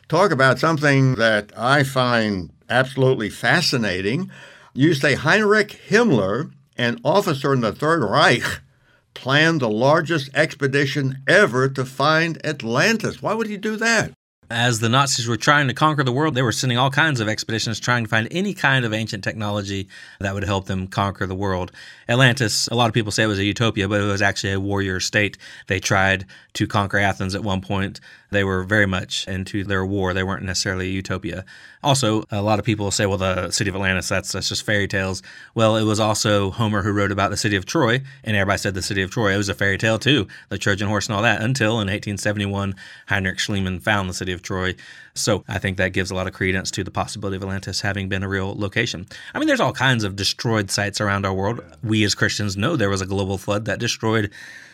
talk 0.09 0.31
about 0.31 0.61
something 0.61 1.17
that 1.17 1.53
I 1.57 1.83
find 1.83 2.53
absolutely 2.69 3.29
fascinating. 3.29 4.31
You 4.73 4.95
say 4.95 5.15
Heinrich 5.15 5.81
Himmler 5.89 6.53
an 6.81 6.99
officer 7.05 7.53
in 7.53 7.61
the 7.61 7.73
Third 7.73 8.03
Reich, 8.03 8.61
planned 9.13 9.61
the 9.61 9.69
largest 9.69 10.31
expedition 10.35 11.19
ever 11.29 11.69
to 11.69 11.85
find 11.85 12.45
Atlantis. 12.45 13.21
Why 13.21 13.35
would 13.35 13.49
he 13.49 13.59
do 13.59 13.77
that? 13.77 14.13
As 14.53 14.81
the 14.81 14.89
Nazis 14.89 15.29
were 15.29 15.37
trying 15.37 15.69
to 15.69 15.75
conquer 15.75 16.03
the 16.03 16.11
world, 16.11 16.35
they 16.35 16.43
were 16.43 16.51
sending 16.51 16.77
all 16.77 16.91
kinds 16.91 17.21
of 17.21 17.29
expeditions 17.29 17.79
trying 17.79 18.03
to 18.03 18.11
find 18.11 18.27
any 18.33 18.53
kind 18.53 18.85
of 18.85 18.93
ancient 18.93 19.23
technology 19.23 19.87
that 20.19 20.35
would 20.35 20.43
help 20.43 20.67
them 20.67 20.89
conquer 20.89 21.25
the 21.25 21.37
world. 21.37 21.71
Atlantis, 22.09 22.67
a 22.67 22.75
lot 22.75 22.89
of 22.89 22.93
people 22.93 23.13
say 23.13 23.23
it 23.23 23.29
was 23.29 23.39
a 23.39 23.45
utopia, 23.45 23.89
but 23.89 24.01
it 24.01 24.07
was 24.07 24.21
actually 24.21 24.53
a 24.53 24.59
warrior 24.59 24.99
state. 24.99 25.39
They 25.69 25.79
tried 25.79 26.27
to 26.55 26.67
conquer 26.67 26.99
Athens 26.99 27.37
at 27.37 27.45
one 27.45 27.61
point. 27.61 28.01
They 28.31 28.43
were 28.43 28.65
very 28.65 28.87
much 28.87 29.27
into 29.29 29.63
their 29.63 29.87
war. 29.87 30.13
They 30.13 30.25
weren't 30.25 30.43
necessarily 30.43 30.87
a 30.87 30.93
utopia. 30.93 31.45
Also, 31.83 32.25
a 32.31 32.43
lot 32.43 32.59
of 32.59 32.65
people 32.65 32.91
say, 32.91 33.07
well, 33.07 33.19
the 33.19 33.51
city 33.51 33.71
of 33.71 33.77
Atlantis, 33.77 34.09
that's, 34.09 34.33
that's 34.33 34.49
just 34.49 34.65
fairy 34.67 34.87
tales. 34.87 35.23
Well, 35.55 35.77
it 35.77 35.85
was 35.85 35.99
also 35.99 36.51
Homer 36.51 36.83
who 36.83 36.93
wrote 36.93 37.11
about 37.11 37.31
the 37.31 37.37
city 37.37 37.57
of 37.57 37.67
Troy, 37.67 38.03
and 38.25 38.37
everybody 38.37 38.59
said 38.59 38.75
the 38.75 38.83
city 38.83 39.03
of 39.03 39.11
Troy. 39.11 39.35
It 39.35 39.39
was 39.39 39.49
a 39.49 39.55
fairy 39.55 39.79
tale 39.79 39.99
too, 39.99 40.29
the 40.49 40.59
Trojan 40.59 40.89
horse 40.89 41.07
and 41.07 41.17
all 41.17 41.23
that, 41.23 41.41
until 41.43 41.73
in 41.73 41.89
1871, 41.89 42.75
Heinrich 43.07 43.39
Schliemann 43.39 43.81
found 43.81 44.09
the 44.11 44.15
city 44.15 44.33
of 44.33 44.40
Troy. 44.43 44.75
So 45.15 45.45
I 45.49 45.59
think 45.59 45.77
that 45.77 45.93
gives 45.93 46.11
a 46.11 46.15
lot 46.15 46.27
of 46.27 46.33
credence 46.33 46.71
to 46.73 46.85
the 46.85 46.91
possibility 46.91 47.37
of 47.37 47.43
Atlantis 47.43 47.81
having 47.81 48.09
been 48.09 48.23
a 48.23 48.29
real 48.29 48.55
location. 48.59 49.07
I 49.35 49.39
mean, 49.39 49.49
there's 49.49 49.61
all 49.61 49.73
kinds 49.73 50.05
of 50.05 50.17
destroyed 50.17 50.71
sites 50.71 51.01
around 51.01 51.27
our 51.27 51.35
world. 51.35 51.63
We 51.83 52.05
as 52.05 52.15
Christians 52.15 52.57
know 52.57 52.77
there 52.77 52.91
was 52.91 53.01
a 53.01 53.07
global 53.07 53.39
flood 53.39 53.65
that 53.67 53.79
destroyed 53.79 54.31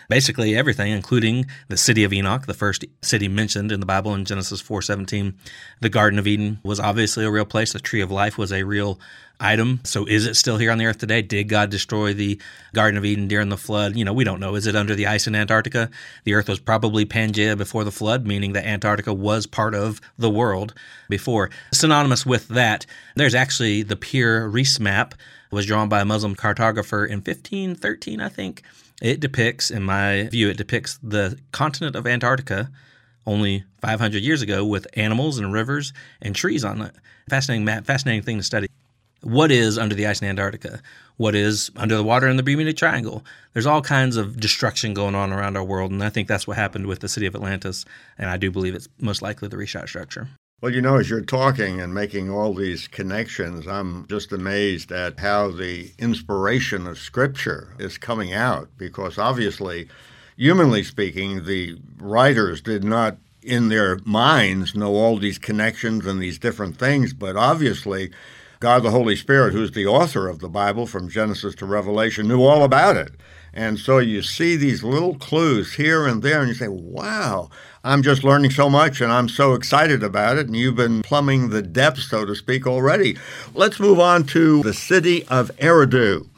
basically 0.09 0.57
everything, 0.57 0.93
including 0.93 1.47
the 1.69 1.77
city 1.77 2.05
of 2.05 2.13
Enoch, 2.13 2.47
the 2.47 2.55
first 2.55 2.85
city 3.03 3.29
mentioned 3.29 3.73
in 3.73 3.81
the 3.81 3.87
Bible 3.87 4.15
in 4.15 4.25
Genesis 4.25 4.61
4:17. 4.61 5.35
The 5.81 5.89
Garden 5.89 6.19
of 6.19 6.27
Eden 6.27 6.59
was 6.63 6.81
obviously 6.81 7.25
a 7.25 7.31
real 7.31 7.45
place. 7.45 7.73
The 7.73 7.81
Tree 7.81 8.01
of 8.01 8.11
Life 8.11 8.39
was 8.39 8.53
a 8.53 8.65
real 8.65 8.99
item. 9.39 9.81
So 9.85 10.07
is 10.07 10.27
it 10.27 10.35
still 10.35 10.57
here 10.57 10.71
on 10.71 10.79
the 10.79 10.87
earth 10.87 10.99
today? 10.99 11.23
Did 11.23 11.49
God 11.49 11.71
destroy 11.71 12.15
the 12.15 12.41
Garden 12.75 12.97
of 12.97 13.05
Eden 13.05 13.29
during 13.29 13.49
the 13.49 13.57
flood? 13.57 13.97
You 13.97 14.05
know, 14.05 14.13
we 14.13 14.25
don't 14.25 14.41
know. 14.41 14.55
Is 14.55 14.67
it 14.67 14.77
under 14.77 14.95
the 14.95 15.07
ice 15.07 15.27
in 15.27 15.35
Antarctica? 15.35 15.91
The 16.25 16.35
earth 16.35 16.49
was 16.49 16.59
probably 16.59 17.05
Pangea 17.05 17.57
before 17.57 17.85
the 17.85 17.93
flood, 17.93 18.27
meaning 18.27 18.53
that 18.55 18.67
Antarctica 18.67 19.13
was 19.13 19.47
part 19.47 19.75
of 19.75 20.01
the 20.19 20.31
world 20.31 20.75
before. 21.09 21.51
Synonymous 21.73 22.25
with 22.25 22.49
that, 22.49 22.87
there's 23.15 23.35
actually 23.35 23.83
the 23.83 23.97
Pir 23.97 24.49
Reis 24.49 24.81
map 24.81 25.15
was 25.51 25.67
drawn 25.67 25.89
by 25.89 26.01
a 26.01 26.05
Muslim 26.05 26.35
cartographer 26.35 27.07
in 27.07 27.21
1513, 27.21 28.21
I 28.21 28.29
think. 28.29 28.63
It 29.03 29.21
depicts, 29.21 29.71
in 29.71 29.83
my 29.83 30.25
view, 30.25 30.49
it 30.49 30.57
depicts 30.57 30.99
the 31.03 31.39
continent 31.53 31.97
of 31.97 32.07
Antarctica 32.07 32.71
only 33.27 33.65
500 33.81 34.23
years 34.23 34.43
ago 34.43 34.65
with 34.65 34.87
animals 34.95 35.39
and 35.39 35.53
rivers 35.53 35.93
and 36.23 36.35
trees 36.35 36.65
on 36.65 36.81
it. 36.81 36.95
Fascinating 37.29 37.65
map, 37.65 37.85
fascinating 37.85 38.23
thing 38.23 38.39
to 38.39 38.43
study. 38.43 38.69
What 39.23 39.51
is 39.51 39.79
under 39.79 39.95
the 39.95 40.07
ice 40.07 40.23
in 40.23 40.29
Antarctica? 40.29 40.81
What 41.17 41.35
is 41.35 41.71
under 41.77 41.97
the 41.97 42.05
water 42.05 42.29
in 42.29 42.37
the 42.37 42.43
Bermuda 42.43 42.73
Triangle? 42.73 43.25
There's 43.53 43.67
all 43.67 43.83
kinds 43.83 44.17
of 44.17 44.39
destruction 44.39 44.95
going 44.95 45.15
on 45.15 45.33
around 45.33 45.57
our 45.57 45.65
world, 45.65 45.91
and 45.91 46.05
I 46.05 46.11
think 46.11 46.29
that's 46.29 46.47
what 46.47 46.57
happened 46.57 46.87
with 46.87 47.01
the 47.01 47.09
city 47.09 47.27
of 47.27 47.35
Atlantis, 47.35 47.85
and 48.19 48.31
I 48.31 48.37
do 48.37 48.51
believe 48.51 48.75
it's 48.75 48.89
most 49.01 49.23
likely 49.23 49.49
the 49.49 49.57
Richat 49.57 49.89
structure. 49.89 50.29
Well, 50.63 50.73
you 50.73 50.81
know, 50.81 50.97
as 50.97 51.11
you're 51.11 51.21
talking 51.21 51.83
and 51.83 51.93
making 51.93 52.31
all 52.31 52.55
these 52.55 52.89
connections, 52.89 53.69
I'm 53.69 54.07
just 54.09 54.33
amazed 54.33 54.91
at 54.91 55.21
how 55.21 55.51
the 55.51 55.93
inspiration 55.99 56.87
of 56.87 56.97
Scripture 56.97 57.75
is 57.79 57.99
coming 57.99 58.33
out 58.33 58.71
because 58.79 59.19
obviously, 59.19 59.87
humanly 60.35 60.83
speaking, 60.83 61.45
the 61.45 61.79
writers 61.99 62.63
did 62.63 62.85
not 62.85 63.19
in 63.43 63.69
their 63.69 63.99
minds 64.07 64.75
know 64.75 64.95
all 64.95 65.19
these 65.19 65.39
connections 65.39 66.07
and 66.07 66.23
these 66.23 66.39
different 66.39 66.79
things, 66.79 67.13
but 67.13 67.37
obviously, 67.37 68.11
God 68.59 68.83
the 68.83 68.91
Holy 68.91 69.15
Spirit, 69.15 69.53
who's 69.53 69.73
the 69.73 69.87
author 69.87 70.27
of 70.27 70.39
the 70.39 70.49
Bible 70.49 70.87
from 70.87 71.11
Genesis 71.11 71.55
to 71.57 71.67
Revelation, 71.67 72.29
knew 72.29 72.43
all 72.43 72.65
about 72.65 72.97
it. 72.97 73.13
And 73.53 73.79
so 73.79 73.99
you 73.99 74.23
see 74.23 74.57
these 74.57 74.83
little 74.83 75.17
clues 75.17 75.75
here 75.75 76.07
and 76.07 76.23
there, 76.23 76.41
and 76.41 76.49
you 76.49 76.55
say, 76.55 76.69
wow, 76.69 77.51
I'm 77.87 78.03
just 78.03 78.25
learning 78.25 78.51
so 78.51 78.69
much 78.69 79.01
and 79.01 79.13
I'm 79.13 79.29
so 79.29 79.55
excited 79.55 80.03
about 80.03 80.39
it. 80.39 80.47
And 80.49 80.57
you've 80.57 80.75
been 80.75 81.03
plumbing 81.03 81.51
the 81.51 81.63
depths, 81.63 82.11
so 82.11 82.25
to 82.25 82.35
speak, 82.35 82.67
already. 82.67 83.17
Let's 83.55 83.79
move 83.79 84.01
on 84.01 84.25
to 84.25 84.61
the 84.65 84.75
city 84.75 85.25
of 85.29 85.53
Eridu. 85.59 86.29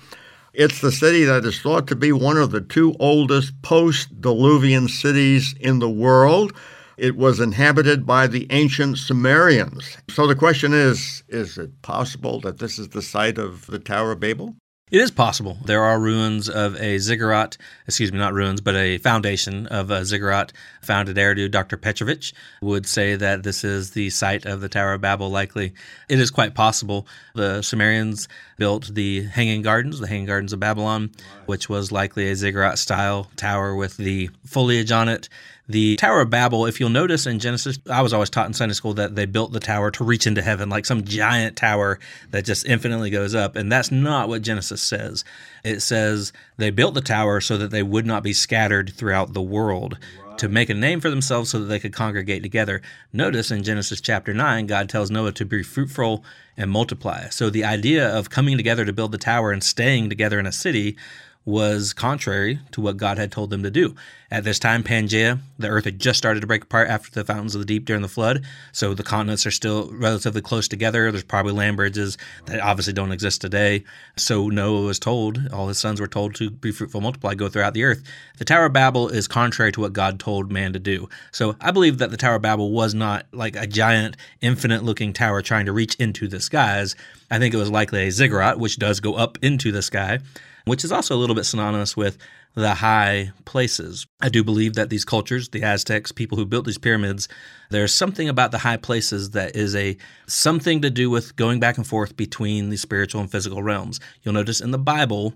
It's 0.53 0.83
the 0.83 0.93
city 0.93 1.25
that 1.25 1.47
is 1.47 1.59
thought 1.59 1.87
to 1.87 1.97
be 1.97 2.13
one 2.13 2.37
of 2.37 2.51
the 2.51 2.61
two 2.61 2.95
oldest 3.01 3.63
post 3.63 4.21
Diluvian 4.21 4.91
cities 4.91 5.55
in 5.59 5.79
the 5.79 5.89
world. 5.89 6.53
It 6.99 7.17
was 7.17 7.41
inhabited 7.41 8.05
by 8.05 8.27
the 8.27 8.47
ancient 8.51 8.99
Sumerians. 8.99 9.97
So 10.11 10.27
the 10.27 10.35
question 10.35 10.75
is 10.75 11.23
is 11.29 11.57
it 11.57 11.81
possible 11.81 12.41
that 12.41 12.59
this 12.59 12.79
is 12.79 12.89
the 12.89 13.03
site 13.03 13.39
of 13.39 13.67
the 13.69 13.79
Tower 13.79 14.13
of 14.13 14.21
Babel? 14.21 14.55
It 14.91 15.03
is 15.03 15.11
possible. 15.11 15.59
There 15.67 15.85
are 15.85 16.01
ruins 16.01 16.49
of 16.49 16.75
a 16.81 16.99
ziggurat, 16.99 17.59
excuse 17.87 18.11
me, 18.11 18.19
not 18.19 18.33
ruins, 18.33 18.63
but 18.63 18.75
a 18.75 18.97
foundation 18.99 19.67
of 19.67 19.91
a 19.91 20.05
ziggurat 20.05 20.53
found 20.81 21.11
at 21.11 21.17
Eridu. 21.17 21.51
Dr. 21.51 21.77
Petrovich 21.77 22.33
would 22.63 22.87
say 22.87 23.15
that 23.15 23.43
this 23.43 23.65
is 23.65 23.91
the 23.91 24.09
site 24.09 24.47
of 24.47 24.63
the 24.63 24.69
Tower 24.69 24.95
of 24.95 25.03
Babel, 25.03 25.29
likely. 25.29 25.75
It 26.09 26.19
is 26.19 26.31
quite 26.31 26.55
possible. 26.55 27.07
The 27.35 27.61
Sumerians 27.61 28.29
built 28.57 28.95
the 28.95 29.25
Hanging 29.25 29.61
Gardens, 29.61 30.01
the 30.01 30.07
Hanging 30.07 30.27
Gardens 30.27 30.55
of 30.55 30.61
Babylon, 30.61 31.11
which 31.45 31.69
was 31.69 31.93
likely 31.93 32.31
a 32.31 32.37
ziggurat 32.37 32.79
style 32.79 33.31
tower 33.37 33.75
with 33.75 33.99
the 33.99 34.31
foliage 34.47 34.91
on 34.91 35.09
it. 35.09 35.29
The 35.71 35.97
Tower 35.97 36.23
of 36.23 36.31
Babel, 36.31 36.65
if 36.65 36.81
you'll 36.81 36.89
notice 36.89 37.27
in 37.27 37.41
Genesis, 37.41 37.79
I 37.91 38.01
was 38.01 38.15
always 38.15 38.31
taught 38.31 38.47
in 38.47 38.55
Sunday 38.55 38.73
school 38.73 38.95
that 38.95 39.17
they 39.17 39.27
built 39.27 39.53
the 39.53 39.61
tower 39.61 39.91
to 39.91 40.05
reach 40.05 40.27
into 40.27 40.41
heaven, 40.41 40.71
like 40.71 40.87
some 40.87 41.05
giant 41.05 41.57
tower 41.57 41.99
that 42.31 42.47
just 42.47 42.65
infinitely 42.65 43.11
goes 43.11 43.35
up. 43.35 43.55
And 43.55 43.71
that's 43.71 43.91
not 43.91 44.31
what 44.31 44.41
Genesis 44.41 44.81
says. 44.81 45.25
It 45.65 45.81
says 45.81 46.33
they 46.57 46.71
built 46.71 46.95
the 46.95 47.03
tower 47.03 47.43
so 47.43 47.59
that 47.59 47.71
they 47.71 47.83
would 47.83 48.07
not 48.07 48.23
be 48.23 48.33
scattered 48.33 48.95
throughout 48.95 49.35
the 49.35 49.43
world. 49.43 49.99
To 50.39 50.49
make 50.49 50.71
a 50.71 50.75
name 50.75 51.01
for 51.01 51.11
themselves 51.11 51.51
so 51.51 51.59
that 51.59 51.67
they 51.67 51.81
could 51.81 51.93
congregate 51.93 52.45
together. 52.45 52.81
Notice 53.13 53.51
in 53.51 53.65
Genesis 53.65 54.01
chapter 54.01 54.33
9, 54.33 54.69
God 54.69 54.89
tells 54.89 55.11
Noah 55.11 55.33
to 55.33 55.45
be 55.45 55.65
fruitful 55.65 56.25
and 56.57 56.71
multiply. 56.71 57.29
So 57.29 57.51
the 57.51 57.65
idea 57.65 58.09
of 58.09 58.31
coming 58.31 58.57
together 58.57 58.85
to 58.85 58.93
build 58.93 59.11
the 59.11 59.19
tower 59.19 59.51
and 59.51 59.65
staying 59.65 60.09
together 60.09 60.39
in 60.39 60.47
a 60.47 60.53
city 60.53 60.97
was 61.49 61.95
contrary 61.95 62.61
to 62.71 62.81
what 62.83 62.99
God 62.99 63.17
had 63.17 63.33
told 63.33 63.49
them 63.49 63.63
to 63.63 63.71
do. 63.71 63.95
At 64.31 64.45
this 64.45 64.59
time, 64.59 64.83
Pangea, 64.83 65.39
the 65.59 65.69
earth 65.69 65.87
had 65.87 65.99
just 65.99 66.19
started 66.19 66.41
to 66.41 66.47
break 66.47 66.65
apart 66.65 66.91
after 66.91 67.11
the 67.11 67.25
fountains 67.25 67.55
of 67.55 67.63
the 67.63 67.65
deep 67.65 67.87
during 67.87 68.03
the 68.03 68.09
flood. 68.09 68.45
So 68.73 68.93
the 68.93 69.03
continents 69.03 69.47
are 69.47 69.51
still 69.51 69.89
relatively 69.91 70.43
close 70.43 70.69
together. 70.69 71.11
There's 71.11 71.25
probably 71.25 71.55
land 71.55 71.79
bridges 71.79 72.19
that 72.45 72.61
obviously 72.61 72.93
don't 72.93 73.13
exist 73.13 73.41
today. 73.41 73.85
So 74.17 74.49
Noah 74.49 74.83
was 74.83 74.99
told, 74.99 75.49
all 75.51 75.69
his 75.69 75.79
sons 75.79 76.03
were 76.03 76.07
told 76.07 76.35
to 76.35 76.51
be 76.51 76.71
fruitful, 76.71 77.01
multiply, 77.01 77.33
go 77.33 77.49
throughout 77.49 77.73
the 77.73 77.85
earth. 77.85 78.03
The 78.37 78.45
Tower 78.45 78.67
of 78.67 78.75
Babel 78.75 79.09
is 79.09 79.27
contrary 79.27 79.73
to 79.73 79.81
what 79.81 79.95
God 79.95 80.21
told 80.21 80.53
man 80.53 80.75
to 80.75 80.79
do. 80.79 81.09
So 81.33 81.57
I 81.63 81.71
believe 81.71 81.97
that 81.97 82.11
the 82.11 82.19
Tower 82.19 82.35
of 82.35 82.43
Babel 82.43 82.71
was 82.71 82.93
not 82.93 83.25
like 83.33 83.57
a 83.57 83.67
giant, 83.67 84.19
infinite 84.43 84.85
looking 84.85 85.15
tower 85.15 85.41
trying 85.41 85.65
to 85.65 85.73
reach 85.73 85.95
into 85.95 86.29
the 86.29 86.41
skies. 86.41 86.95
I 87.31 87.39
think 87.39 87.55
it 87.55 87.59
was 87.59 87.71
likely 87.71 88.07
a 88.07 88.11
ziggurat, 88.11 88.59
which 88.59 88.79
does 88.79 89.01
go 89.01 89.15
up 89.15 89.39
into 89.41 89.73
the 89.73 89.81
sky 89.81 90.19
which 90.69 90.85
is 90.85 90.93
also 90.93 91.15
a 91.15 91.19
little 91.19 91.35
bit 91.35 91.45
synonymous 91.45 91.97
with 91.97 92.19
the 92.55 92.75
high 92.75 93.33
places. 93.45 94.07
I 94.21 94.29
do 94.29 94.43
believe 94.43 94.75
that 94.75 94.91
these 94.91 95.05
cultures, 95.05 95.49
the 95.49 95.63
Aztecs, 95.63 96.13
people 96.13 96.37
who 96.39 96.47
built 96.47 96.67
these 96.67 96.79
pyramids, 96.79 97.29
there's 97.71 97.93
something 97.93 98.29
about 98.29 98.51
the 98.51 98.59
high 98.59 98.77
places 98.77 99.31
that 99.31 99.55
is 99.55 99.75
a 99.77 99.97
something 100.27 100.83
to 100.83 100.91
do 100.91 101.11
with 101.11 101.37
going 101.37 101.61
back 101.61 101.77
and 101.77 101.87
forth 101.87 102.17
between 102.17 102.71
the 102.71 102.77
spiritual 102.77 103.21
and 103.21 103.31
physical 103.31 103.63
realms. 103.63 104.01
You'll 104.23 104.35
notice 104.35 104.61
in 104.61 104.71
the 104.71 104.79
Bible, 104.79 105.35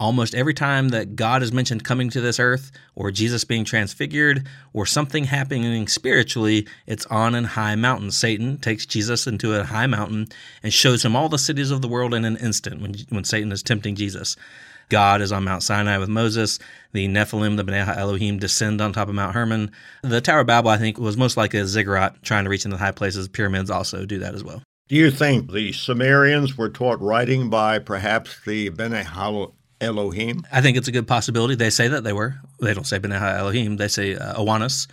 almost 0.00 0.34
every 0.34 0.54
time 0.54 0.90
that 0.90 1.16
God 1.16 1.42
is 1.42 1.52
mentioned 1.52 1.84
coming 1.84 2.08
to 2.10 2.20
this 2.20 2.38
earth 2.38 2.70
or 2.94 3.10
Jesus 3.10 3.44
being 3.44 3.64
transfigured 3.64 4.46
or 4.72 4.86
something 4.86 5.24
happening 5.24 5.88
spiritually, 5.88 6.66
it's 6.86 7.06
on 7.06 7.34
an 7.34 7.44
high 7.44 7.74
mountain. 7.74 8.10
Satan 8.10 8.58
takes 8.58 8.86
Jesus 8.86 9.26
into 9.26 9.58
a 9.58 9.64
high 9.64 9.86
mountain 9.86 10.28
and 10.62 10.72
shows 10.72 11.04
him 11.04 11.16
all 11.16 11.28
the 11.28 11.38
cities 11.38 11.70
of 11.70 11.82
the 11.82 11.88
world 11.88 12.14
in 12.14 12.24
an 12.24 12.36
instant 12.36 12.80
when, 12.80 12.94
when 13.08 13.24
Satan 13.24 13.50
is 13.50 13.62
tempting 13.62 13.96
Jesus. 13.96 14.36
God 14.88 15.20
is 15.20 15.32
on 15.32 15.44
Mount 15.44 15.62
Sinai 15.62 15.98
with 15.98 16.08
Moses. 16.08 16.58
The 16.92 17.08
Nephilim, 17.08 17.56
the 17.56 17.64
B'nai 17.64 17.94
Elohim, 17.94 18.38
descend 18.38 18.80
on 18.80 18.92
top 18.92 19.08
of 19.08 19.14
Mount 19.14 19.34
Hermon. 19.34 19.70
The 20.02 20.22
Tower 20.22 20.40
of 20.40 20.46
Babel, 20.46 20.70
I 20.70 20.78
think, 20.78 20.98
was 20.98 21.16
most 21.16 21.36
like 21.36 21.52
a 21.52 21.66
ziggurat 21.66 22.22
trying 22.22 22.44
to 22.44 22.50
reach 22.50 22.64
into 22.64 22.78
the 22.78 22.82
high 22.82 22.92
places. 22.92 23.28
Pyramids 23.28 23.70
also 23.70 24.06
do 24.06 24.18
that 24.20 24.34
as 24.34 24.42
well. 24.42 24.62
Do 24.88 24.96
you 24.96 25.10
think 25.10 25.52
the 25.52 25.72
Sumerians 25.72 26.56
were 26.56 26.70
taught 26.70 27.02
writing 27.02 27.50
by 27.50 27.78
perhaps 27.78 28.40
the 28.46 28.70
Bene 28.70 29.02
Elohim? 29.80 30.46
I 30.52 30.60
think 30.60 30.76
it's 30.76 30.88
a 30.88 30.92
good 30.92 31.06
possibility. 31.06 31.54
They 31.54 31.70
say 31.70 31.88
that 31.88 32.04
they 32.04 32.12
were. 32.12 32.36
They 32.60 32.74
don't 32.74 32.86
say 32.86 32.98
B'nai 32.98 33.38
Elohim. 33.38 33.76
They 33.76 33.88
say 33.88 34.14
uh, 34.16 34.34
Oannes. 34.34 34.86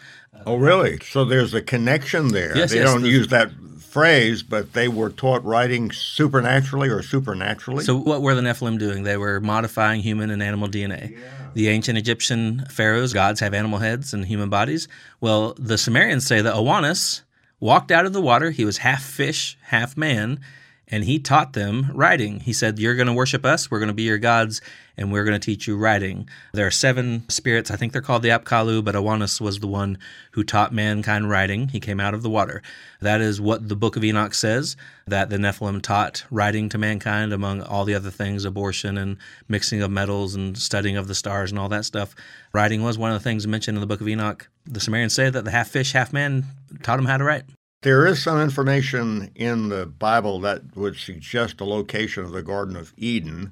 Oh, 0.45 0.55
really? 0.55 0.99
So 0.99 1.25
there's 1.25 1.53
a 1.53 1.61
connection 1.61 2.29
there. 2.29 2.55
Yes, 2.55 2.71
they 2.71 2.77
yes, 2.77 2.91
don't 2.91 3.01
the- 3.01 3.09
use 3.09 3.27
that 3.29 3.49
phrase, 3.79 4.43
but 4.43 4.73
they 4.73 4.89
were 4.89 5.09
taught 5.09 5.41
writing 5.45 5.89
supernaturally 5.89 6.89
or 6.89 7.01
supernaturally. 7.01 7.83
So, 7.83 7.95
what 7.95 8.21
were 8.21 8.35
the 8.35 8.41
Nephilim 8.41 8.77
doing? 8.77 9.03
They 9.03 9.15
were 9.15 9.39
modifying 9.39 10.01
human 10.01 10.29
and 10.31 10.43
animal 10.43 10.67
DNA. 10.67 11.17
The 11.53 11.69
ancient 11.69 11.97
Egyptian 11.97 12.65
pharaohs, 12.69 13.13
gods, 13.13 13.39
have 13.39 13.53
animal 13.53 13.79
heads 13.79 14.13
and 14.13 14.25
human 14.25 14.49
bodies. 14.49 14.89
Well, 15.21 15.55
the 15.57 15.77
Sumerians 15.77 16.27
say 16.27 16.41
that 16.41 16.53
Oannes 16.55 17.21
walked 17.61 17.89
out 17.89 18.05
of 18.05 18.11
the 18.11 18.19
water. 18.19 18.51
He 18.51 18.65
was 18.65 18.79
half 18.79 19.01
fish, 19.01 19.57
half 19.61 19.95
man, 19.95 20.41
and 20.87 21.03
he 21.03 21.19
taught 21.19 21.53
them 21.53 21.91
writing. 21.93 22.39
He 22.41 22.53
said, 22.53 22.79
You're 22.79 22.95
going 22.95 23.07
to 23.07 23.13
worship 23.13 23.45
us, 23.45 23.69
we're 23.69 23.79
going 23.79 23.87
to 23.87 23.93
be 23.93 24.03
your 24.03 24.17
gods, 24.17 24.61
and 24.97 25.11
we're 25.11 25.23
going 25.23 25.39
to 25.39 25.45
teach 25.45 25.67
you 25.67 25.75
writing. 25.75 26.29
There 26.53 26.67
are 26.67 26.71
seven 26.71 27.27
spirits. 27.29 27.71
I 27.71 27.75
think 27.75 27.91
they're 27.91 28.01
called 28.01 28.21
the 28.21 28.29
Apkallu, 28.29 28.83
but 28.83 28.95
Oannes 28.95 29.41
was 29.41 29.59
the 29.59 29.67
one 29.67 29.97
who 30.31 30.43
taught 30.43 30.73
mankind 30.73 31.29
writing. 31.29 31.69
He 31.69 31.79
came 31.79 31.99
out 31.99 32.13
of 32.13 32.21
the 32.21 32.29
water. 32.29 32.61
That 33.01 33.21
is 33.21 33.41
what 33.41 33.67
the 33.67 33.75
book 33.75 33.95
of 33.95 34.03
Enoch 34.03 34.33
says 34.33 34.77
that 35.07 35.29
the 35.29 35.37
Nephilim 35.37 35.81
taught 35.81 36.23
writing 36.31 36.69
to 36.69 36.77
mankind, 36.77 37.33
among 37.33 37.61
all 37.61 37.85
the 37.85 37.95
other 37.95 38.11
things 38.11 38.45
abortion 38.45 38.97
and 38.97 39.17
mixing 39.47 39.81
of 39.81 39.91
metals 39.91 40.35
and 40.35 40.57
studying 40.57 40.97
of 40.97 41.07
the 41.07 41.15
stars 41.15 41.51
and 41.51 41.59
all 41.59 41.69
that 41.69 41.85
stuff. 41.85 42.15
Writing 42.53 42.83
was 42.83 42.97
one 42.97 43.11
of 43.11 43.19
the 43.19 43.23
things 43.23 43.45
mentioned 43.47 43.77
in 43.77 43.81
the 43.81 43.87
book 43.87 44.01
of 44.01 44.07
Enoch. 44.07 44.47
The 44.65 44.79
Sumerians 44.79 45.13
say 45.13 45.29
that 45.29 45.43
the 45.45 45.51
half 45.51 45.67
fish, 45.67 45.91
half 45.91 46.13
man 46.13 46.45
taught 46.83 46.99
him 46.99 47.05
how 47.05 47.17
to 47.17 47.23
write. 47.23 47.43
There 47.85 48.07
is 48.07 48.23
some 48.23 48.41
information 48.41 49.29
in 49.35 49.69
the 49.69 49.85
Bible 49.85 50.39
that 50.39 50.75
would 50.75 50.95
suggest 50.97 51.59
the 51.59 51.65
location 51.65 52.23
of 52.23 52.31
the 52.31 52.41
Garden 52.41 52.75
of 52.75 52.91
Eden. 52.97 53.51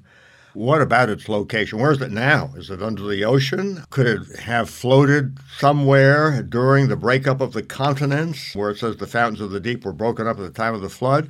What 0.54 0.82
about 0.82 1.08
its 1.08 1.28
location? 1.28 1.78
Where 1.78 1.92
is 1.92 2.00
it 2.00 2.10
now? 2.10 2.50
Is 2.56 2.68
it 2.68 2.82
under 2.82 3.06
the 3.06 3.24
ocean? 3.24 3.84
Could 3.90 4.08
it 4.08 4.40
have 4.40 4.68
floated 4.68 5.38
somewhere 5.58 6.42
during 6.42 6.88
the 6.88 6.96
breakup 6.96 7.40
of 7.40 7.52
the 7.52 7.62
continents, 7.62 8.56
where 8.56 8.70
it 8.70 8.78
says 8.78 8.96
the 8.96 9.06
fountains 9.06 9.40
of 9.40 9.52
the 9.52 9.60
deep 9.60 9.84
were 9.84 9.92
broken 9.92 10.26
up 10.26 10.38
at 10.38 10.42
the 10.42 10.50
time 10.50 10.74
of 10.74 10.82
the 10.82 10.88
flood? 10.88 11.28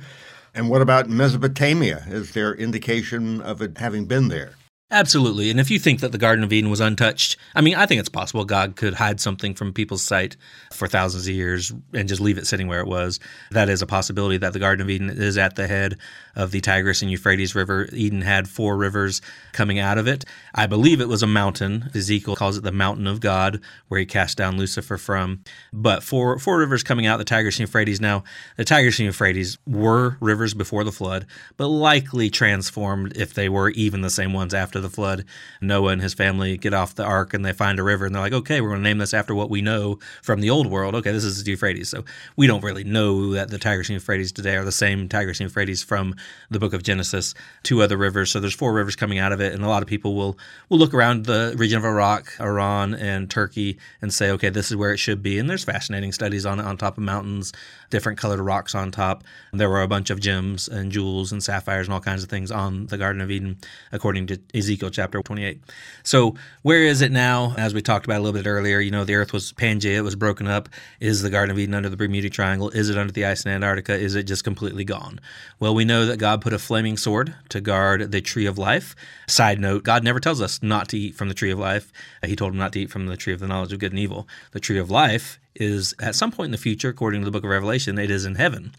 And 0.55 0.67
what 0.67 0.81
about 0.81 1.07
Mesopotamia? 1.07 2.05
Is 2.07 2.31
there 2.31 2.55
indication 2.55 3.39
of 3.39 3.61
it 3.61 3.77
having 3.77 4.05
been 4.05 4.29
there? 4.29 4.55
Absolutely. 4.91 5.49
And 5.49 5.59
if 5.59 5.71
you 5.71 5.79
think 5.79 6.01
that 6.01 6.11
the 6.11 6.19
Garden 6.19 6.43
of 6.43 6.53
Eden 6.53 6.69
was 6.69 6.79
untouched, 6.79 7.37
I 7.55 7.61
mean, 7.61 7.73
I 7.73 7.87
think 7.87 7.99
it's 7.99 8.07
possible 8.07 8.45
God 8.45 8.75
could 8.75 8.93
hide 8.93 9.19
something 9.19 9.55
from 9.55 9.73
people's 9.73 10.03
sight 10.03 10.37
for 10.71 10.87
thousands 10.87 11.27
of 11.27 11.33
years 11.33 11.73
and 11.93 12.07
just 12.07 12.21
leave 12.21 12.37
it 12.37 12.45
sitting 12.45 12.67
where 12.67 12.81
it 12.81 12.87
was. 12.87 13.19
That 13.49 13.67
is 13.67 13.81
a 13.81 13.87
possibility 13.87 14.37
that 14.37 14.53
the 14.53 14.59
Garden 14.59 14.83
of 14.83 14.89
Eden 14.91 15.09
is 15.09 15.39
at 15.39 15.55
the 15.55 15.65
head 15.65 15.97
of 16.35 16.51
the 16.51 16.61
Tigris 16.61 17.01
and 17.01 17.09
Euphrates 17.09 17.55
River. 17.55 17.89
Eden 17.93 18.21
had 18.21 18.47
four 18.47 18.77
rivers 18.77 19.21
coming 19.53 19.79
out 19.79 19.97
of 19.97 20.07
it. 20.07 20.23
I 20.53 20.67
believe 20.67 21.01
it 21.01 21.07
was 21.07 21.23
a 21.23 21.27
mountain. 21.27 21.89
Ezekiel 21.95 22.35
calls 22.35 22.55
it 22.55 22.63
the 22.63 22.71
mountain 22.71 23.07
of 23.07 23.21
God, 23.21 23.61
where 23.87 23.99
he 23.99 24.05
cast 24.05 24.37
down 24.37 24.55
Lucifer 24.55 24.97
from. 24.97 25.41
But 25.73 26.03
four 26.03 26.37
four 26.37 26.59
rivers 26.59 26.83
coming 26.83 27.07
out, 27.07 27.17
the 27.17 27.25
Tigris 27.25 27.55
and 27.55 27.67
Euphrates. 27.67 27.99
Now, 28.01 28.23
the 28.55 28.65
Tigris 28.65 28.99
and 28.99 29.07
Euphrates 29.07 29.57
were 29.65 30.17
rivers 30.19 30.53
before 30.53 30.83
the 30.83 30.91
flood, 30.91 31.25
but 31.57 31.69
likely 31.69 32.29
transformed 32.29 33.17
if 33.17 33.33
they 33.33 33.49
were 33.49 33.69
even 33.71 34.01
the 34.01 34.09
same 34.11 34.31
ones 34.31 34.53
after 34.53 34.74
the 34.79 34.89
flood. 34.89 35.25
Noah 35.61 35.91
and 35.91 36.01
his 36.01 36.13
family 36.13 36.57
get 36.57 36.73
off 36.73 36.95
the 36.95 37.03
ark 37.03 37.33
and 37.33 37.45
they 37.45 37.53
find 37.53 37.79
a 37.79 37.83
river 37.83 38.05
and 38.05 38.15
they're 38.15 38.21
like, 38.21 38.33
okay, 38.33 38.61
we're 38.61 38.69
going 38.69 38.81
to 38.81 38.83
name 38.83 38.97
this 38.97 39.13
after 39.13 39.33
what 39.33 39.49
we 39.49 39.61
know 39.61 39.99
from 40.21 40.41
the 40.41 40.49
old 40.49 40.67
world. 40.67 40.95
Okay, 40.95 41.11
this 41.11 41.23
is 41.23 41.43
the 41.43 41.51
Euphrates. 41.51 41.89
So 41.89 42.03
we 42.35 42.47
don't 42.47 42.63
really 42.63 42.83
know 42.83 43.33
that 43.33 43.49
the 43.49 43.57
Tigris 43.57 43.89
and 43.89 43.95
Euphrates 43.95 44.31
today 44.31 44.55
are 44.55 44.65
the 44.65 44.71
same 44.71 45.07
Tigris 45.09 45.39
and 45.39 45.49
Euphrates 45.49 45.83
from 45.83 46.15
the 46.49 46.59
book 46.59 46.73
of 46.73 46.83
Genesis. 46.83 47.33
Two 47.63 47.81
other 47.81 47.97
rivers. 47.97 48.31
So 48.31 48.39
there's 48.39 48.55
four 48.55 48.73
rivers 48.73 48.95
coming 48.95 49.19
out 49.19 49.31
of 49.31 49.41
it, 49.41 49.53
and 49.53 49.63
a 49.63 49.67
lot 49.67 49.81
of 49.81 49.87
people 49.87 50.15
will 50.15 50.37
will 50.69 50.77
look 50.77 50.93
around 50.93 51.25
the 51.25 51.53
region 51.57 51.77
of 51.77 51.85
Iraq, 51.85 52.33
Iran, 52.39 52.93
and 52.93 53.29
Turkey 53.29 53.77
and 54.01 54.13
say, 54.13 54.31
okay, 54.31 54.49
this 54.49 54.71
is 54.71 54.77
where 54.77 54.91
it 54.91 54.97
should 54.97 55.21
be. 55.21 55.39
And 55.39 55.49
there's 55.49 55.63
fascinating 55.63 56.11
studies 56.11 56.45
on 56.45 56.59
it 56.59 56.65
on 56.65 56.77
top 56.77 56.97
of 56.97 57.03
mountains, 57.03 57.53
different 57.89 58.17
colored 58.17 58.39
rocks 58.39 58.75
on 58.75 58.91
top. 58.91 59.23
There 59.53 59.69
were 59.69 59.81
a 59.81 59.87
bunch 59.87 60.09
of 60.09 60.19
gems 60.19 60.67
and 60.67 60.91
jewels 60.91 61.31
and 61.31 61.43
sapphires 61.43 61.87
and 61.87 61.93
all 61.93 61.99
kinds 62.01 62.23
of 62.23 62.29
things 62.29 62.51
on 62.51 62.87
the 62.87 62.97
Garden 62.97 63.21
of 63.21 63.31
Eden, 63.31 63.57
according 63.91 64.27
to 64.27 64.39
Ezekiel 64.65 64.89
chapter 64.89 65.21
28. 65.21 65.61
So 66.03 66.35
where 66.63 66.83
is 66.83 67.01
it 67.01 67.11
now? 67.11 67.53
As 67.55 67.75
we 67.75 67.83
talked 67.83 68.05
about 68.05 68.17
a 68.17 68.23
little 68.23 68.41
bit 68.41 68.49
earlier, 68.49 68.79
you 68.79 68.89
know, 68.89 69.03
the 69.03 69.13
earth 69.13 69.31
was 69.31 69.53
Pangea, 69.53 69.97
it 69.97 70.01
was 70.01 70.15
broken 70.15 70.47
up. 70.47 70.69
Is 70.99 71.21
the 71.21 71.29
Garden 71.29 71.51
of 71.51 71.59
Eden 71.59 71.75
under 71.75 71.87
the 71.87 71.95
Bermuda 71.95 72.31
Triangle? 72.31 72.71
Is 72.71 72.89
it 72.89 72.97
under 72.97 73.13
the 73.13 73.25
ice 73.25 73.45
in 73.45 73.51
Antarctica? 73.51 73.93
Is 73.93 74.15
it 74.15 74.23
just 74.23 74.43
completely 74.43 74.83
gone? 74.83 75.19
Well, 75.59 75.75
we 75.75 75.85
know 75.85 76.07
that 76.07 76.17
God 76.17 76.41
put 76.41 76.51
a 76.51 76.57
flaming 76.57 76.97
sword 76.97 77.35
to 77.49 77.61
guard 77.61 78.11
the 78.11 78.21
tree 78.21 78.47
of 78.47 78.57
life. 78.57 78.95
Side 79.27 79.59
note, 79.59 79.83
God 79.83 80.03
never 80.03 80.19
tells 80.19 80.41
us 80.41 80.63
not 80.63 80.89
to 80.89 80.97
eat 80.97 81.13
from 81.13 81.27
the 81.27 81.35
tree 81.35 81.51
of 81.51 81.59
life. 81.59 81.93
Uh, 82.23 82.27
he 82.27 82.35
told 82.35 82.53
him 82.53 82.57
not 82.57 82.73
to 82.73 82.79
eat 82.79 82.89
from 82.89 83.05
the 83.05 83.17
tree 83.17 83.33
of 83.33 83.39
the 83.39 83.47
knowledge 83.47 83.71
of 83.71 83.79
good 83.79 83.91
and 83.91 83.99
evil. 83.99 84.27
The 84.51 84.59
tree 84.59 84.79
of 84.79 84.89
life 84.89 85.39
is 85.53 85.93
at 86.01 86.15
some 86.15 86.31
point 86.31 86.45
in 86.45 86.51
the 86.51 86.57
future, 86.57 86.89
according 86.89 87.21
to 87.21 87.25
the 87.25 87.31
book 87.31 87.43
of 87.43 87.51
Revelation, 87.51 87.99
it 87.99 88.09
is 88.09 88.25
in 88.25 88.35
heaven. 88.35 88.73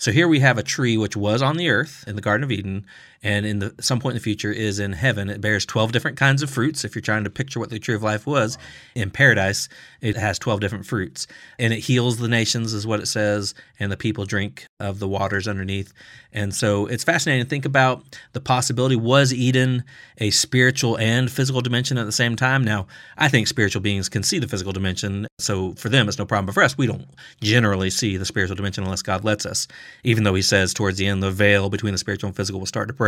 So 0.00 0.12
here 0.12 0.28
we 0.28 0.38
have 0.38 0.58
a 0.58 0.62
tree 0.62 0.96
which 0.96 1.16
was 1.16 1.42
on 1.42 1.56
the 1.56 1.70
earth 1.70 2.04
in 2.06 2.14
the 2.14 2.22
Garden 2.22 2.44
of 2.44 2.52
Eden, 2.52 2.86
and 3.22 3.44
in 3.44 3.58
the, 3.58 3.74
some 3.80 3.98
point 3.98 4.12
in 4.12 4.18
the 4.18 4.22
future 4.22 4.52
is 4.52 4.78
in 4.78 4.92
heaven. 4.92 5.28
It 5.28 5.40
bears 5.40 5.66
12 5.66 5.92
different 5.92 6.16
kinds 6.16 6.42
of 6.42 6.50
fruits. 6.50 6.84
If 6.84 6.94
you're 6.94 7.02
trying 7.02 7.24
to 7.24 7.30
picture 7.30 7.58
what 7.58 7.70
the 7.70 7.78
tree 7.78 7.94
of 7.94 8.02
life 8.02 8.26
was 8.26 8.58
in 8.94 9.10
paradise, 9.10 9.68
it 10.00 10.16
has 10.16 10.38
12 10.38 10.60
different 10.60 10.86
fruits. 10.86 11.26
And 11.58 11.72
it 11.72 11.80
heals 11.80 12.18
the 12.18 12.28
nations, 12.28 12.72
is 12.72 12.86
what 12.86 13.00
it 13.00 13.06
says, 13.06 13.54
and 13.80 13.90
the 13.90 13.96
people 13.96 14.24
drink 14.24 14.66
of 14.78 15.00
the 15.00 15.08
waters 15.08 15.48
underneath. 15.48 15.92
And 16.32 16.54
so 16.54 16.86
it's 16.86 17.04
fascinating 17.04 17.44
to 17.44 17.48
think 17.48 17.64
about 17.64 18.04
the 18.32 18.40
possibility 18.40 18.96
was 18.96 19.32
Eden 19.32 19.82
a 20.18 20.30
spiritual 20.30 20.98
and 20.98 21.30
physical 21.30 21.60
dimension 21.60 21.96
at 21.96 22.04
the 22.04 22.12
same 22.12 22.36
time? 22.36 22.64
Now, 22.64 22.86
I 23.16 23.28
think 23.28 23.46
spiritual 23.46 23.82
beings 23.82 24.08
can 24.08 24.22
see 24.22 24.38
the 24.38 24.48
physical 24.48 24.72
dimension. 24.72 25.26
So 25.38 25.72
for 25.72 25.88
them, 25.88 26.08
it's 26.08 26.18
no 26.18 26.26
problem. 26.26 26.46
But 26.46 26.54
for 26.54 26.62
us, 26.62 26.76
we 26.76 26.86
don't 26.86 27.06
generally 27.40 27.90
see 27.90 28.16
the 28.16 28.24
spiritual 28.24 28.56
dimension 28.56 28.84
unless 28.84 29.02
God 29.02 29.24
lets 29.24 29.46
us. 29.46 29.66
Even 30.04 30.24
though 30.24 30.34
He 30.34 30.42
says 30.42 30.74
towards 30.74 30.98
the 30.98 31.06
end, 31.06 31.22
the 31.22 31.30
veil 31.30 31.70
between 31.70 31.92
the 31.92 31.98
spiritual 31.98 32.28
and 32.28 32.36
physical 32.36 32.60
will 32.60 32.66
start 32.66 32.88
to 32.88 32.94
break 32.94 33.07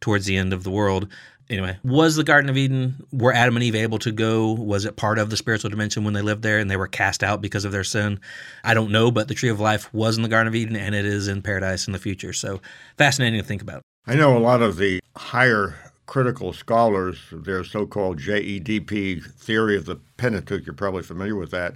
towards 0.00 0.26
the 0.26 0.36
end 0.36 0.52
of 0.52 0.64
the 0.64 0.70
world. 0.70 1.08
Anyway, 1.50 1.76
was 1.84 2.16
the 2.16 2.24
Garden 2.24 2.48
of 2.48 2.56
Eden, 2.56 3.04
were 3.12 3.32
Adam 3.32 3.56
and 3.56 3.62
Eve 3.62 3.74
able 3.74 3.98
to 3.98 4.12
go? 4.12 4.52
Was 4.52 4.84
it 4.84 4.96
part 4.96 5.18
of 5.18 5.28
the 5.28 5.36
spiritual 5.36 5.70
dimension 5.70 6.04
when 6.04 6.14
they 6.14 6.22
lived 6.22 6.42
there 6.42 6.58
and 6.58 6.70
they 6.70 6.76
were 6.76 6.86
cast 6.86 7.22
out 7.22 7.42
because 7.42 7.64
of 7.64 7.72
their 7.72 7.84
sin? 7.84 8.20
I 8.64 8.74
don't 8.74 8.90
know, 8.90 9.10
but 9.10 9.28
the 9.28 9.34
tree 9.34 9.50
of 9.50 9.60
life 9.60 9.92
was 9.92 10.16
in 10.16 10.22
the 10.22 10.28
Garden 10.28 10.48
of 10.48 10.54
Eden 10.54 10.76
and 10.76 10.94
it 10.94 11.04
is 11.04 11.28
in 11.28 11.42
paradise 11.42 11.86
in 11.86 11.92
the 11.92 11.98
future. 11.98 12.32
So 12.32 12.60
fascinating 12.96 13.40
to 13.40 13.46
think 13.46 13.60
about. 13.60 13.82
I 14.06 14.14
know 14.14 14.36
a 14.36 14.38
lot 14.38 14.62
of 14.62 14.78
the 14.78 15.00
higher 15.16 15.74
critical 16.06 16.52
scholars, 16.52 17.18
their 17.30 17.64
so 17.64 17.86
called 17.86 18.18
JEDP 18.18 19.32
theory 19.32 19.76
of 19.76 19.86
the 19.86 19.96
Pentateuch, 20.16 20.66
you're 20.66 20.74
probably 20.74 21.02
familiar 21.02 21.36
with 21.36 21.50
that 21.50 21.74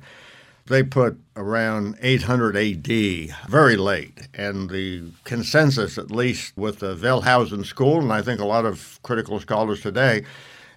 they 0.66 0.82
put 0.82 1.18
around 1.36 1.96
800 2.00 2.56
AD, 2.56 3.48
very 3.48 3.76
late. 3.76 4.28
And 4.34 4.70
the 4.70 5.04
consensus, 5.24 5.98
at 5.98 6.10
least 6.10 6.56
with 6.56 6.80
the 6.80 6.94
Wellhausen 6.94 7.64
school, 7.64 8.00
and 8.00 8.12
I 8.12 8.22
think 8.22 8.40
a 8.40 8.46
lot 8.46 8.64
of 8.64 8.98
critical 9.02 9.40
scholars 9.40 9.80
today, 9.80 10.24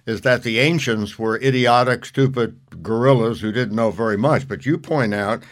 is 0.06 0.22
that 0.22 0.42
the 0.42 0.58
ancients 0.58 1.18
were 1.18 1.36
idiotic, 1.36 2.04
stupid 2.04 2.58
gorillas 2.82 3.40
who 3.40 3.52
didn't 3.52 3.76
know 3.76 3.90
very 3.90 4.16
much. 4.16 4.48
But 4.48 4.66
you 4.66 4.78
point 4.78 5.14
out 5.14 5.42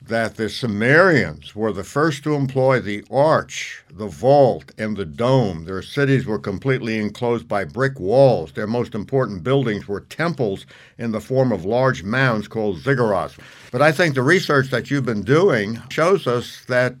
that 0.00 0.36
the 0.36 0.48
Sumerians 0.48 1.54
were 1.54 1.72
the 1.72 1.84
first 1.84 2.22
to 2.24 2.34
employ 2.34 2.80
the 2.80 3.04
arch, 3.10 3.82
the 3.90 4.06
vault, 4.06 4.72
and 4.78 4.96
the 4.96 5.04
dome. 5.04 5.64
Their 5.64 5.82
cities 5.82 6.24
were 6.24 6.38
completely 6.38 6.98
enclosed 6.98 7.46
by 7.46 7.64
brick 7.64 8.00
walls. 8.00 8.52
Their 8.52 8.66
most 8.66 8.94
important 8.94 9.42
buildings 9.42 9.86
were 9.86 10.00
temples 10.00 10.64
in 10.96 11.12
the 11.12 11.20
form 11.20 11.52
of 11.52 11.64
large 11.64 12.02
mounds 12.02 12.48
called 12.48 12.78
ziggurats. 12.78 13.36
But 13.70 13.82
I 13.82 13.92
think 13.92 14.14
the 14.14 14.22
research 14.22 14.70
that 14.70 14.90
you've 14.90 15.04
been 15.04 15.24
doing 15.24 15.82
shows 15.90 16.26
us 16.26 16.64
that 16.68 16.94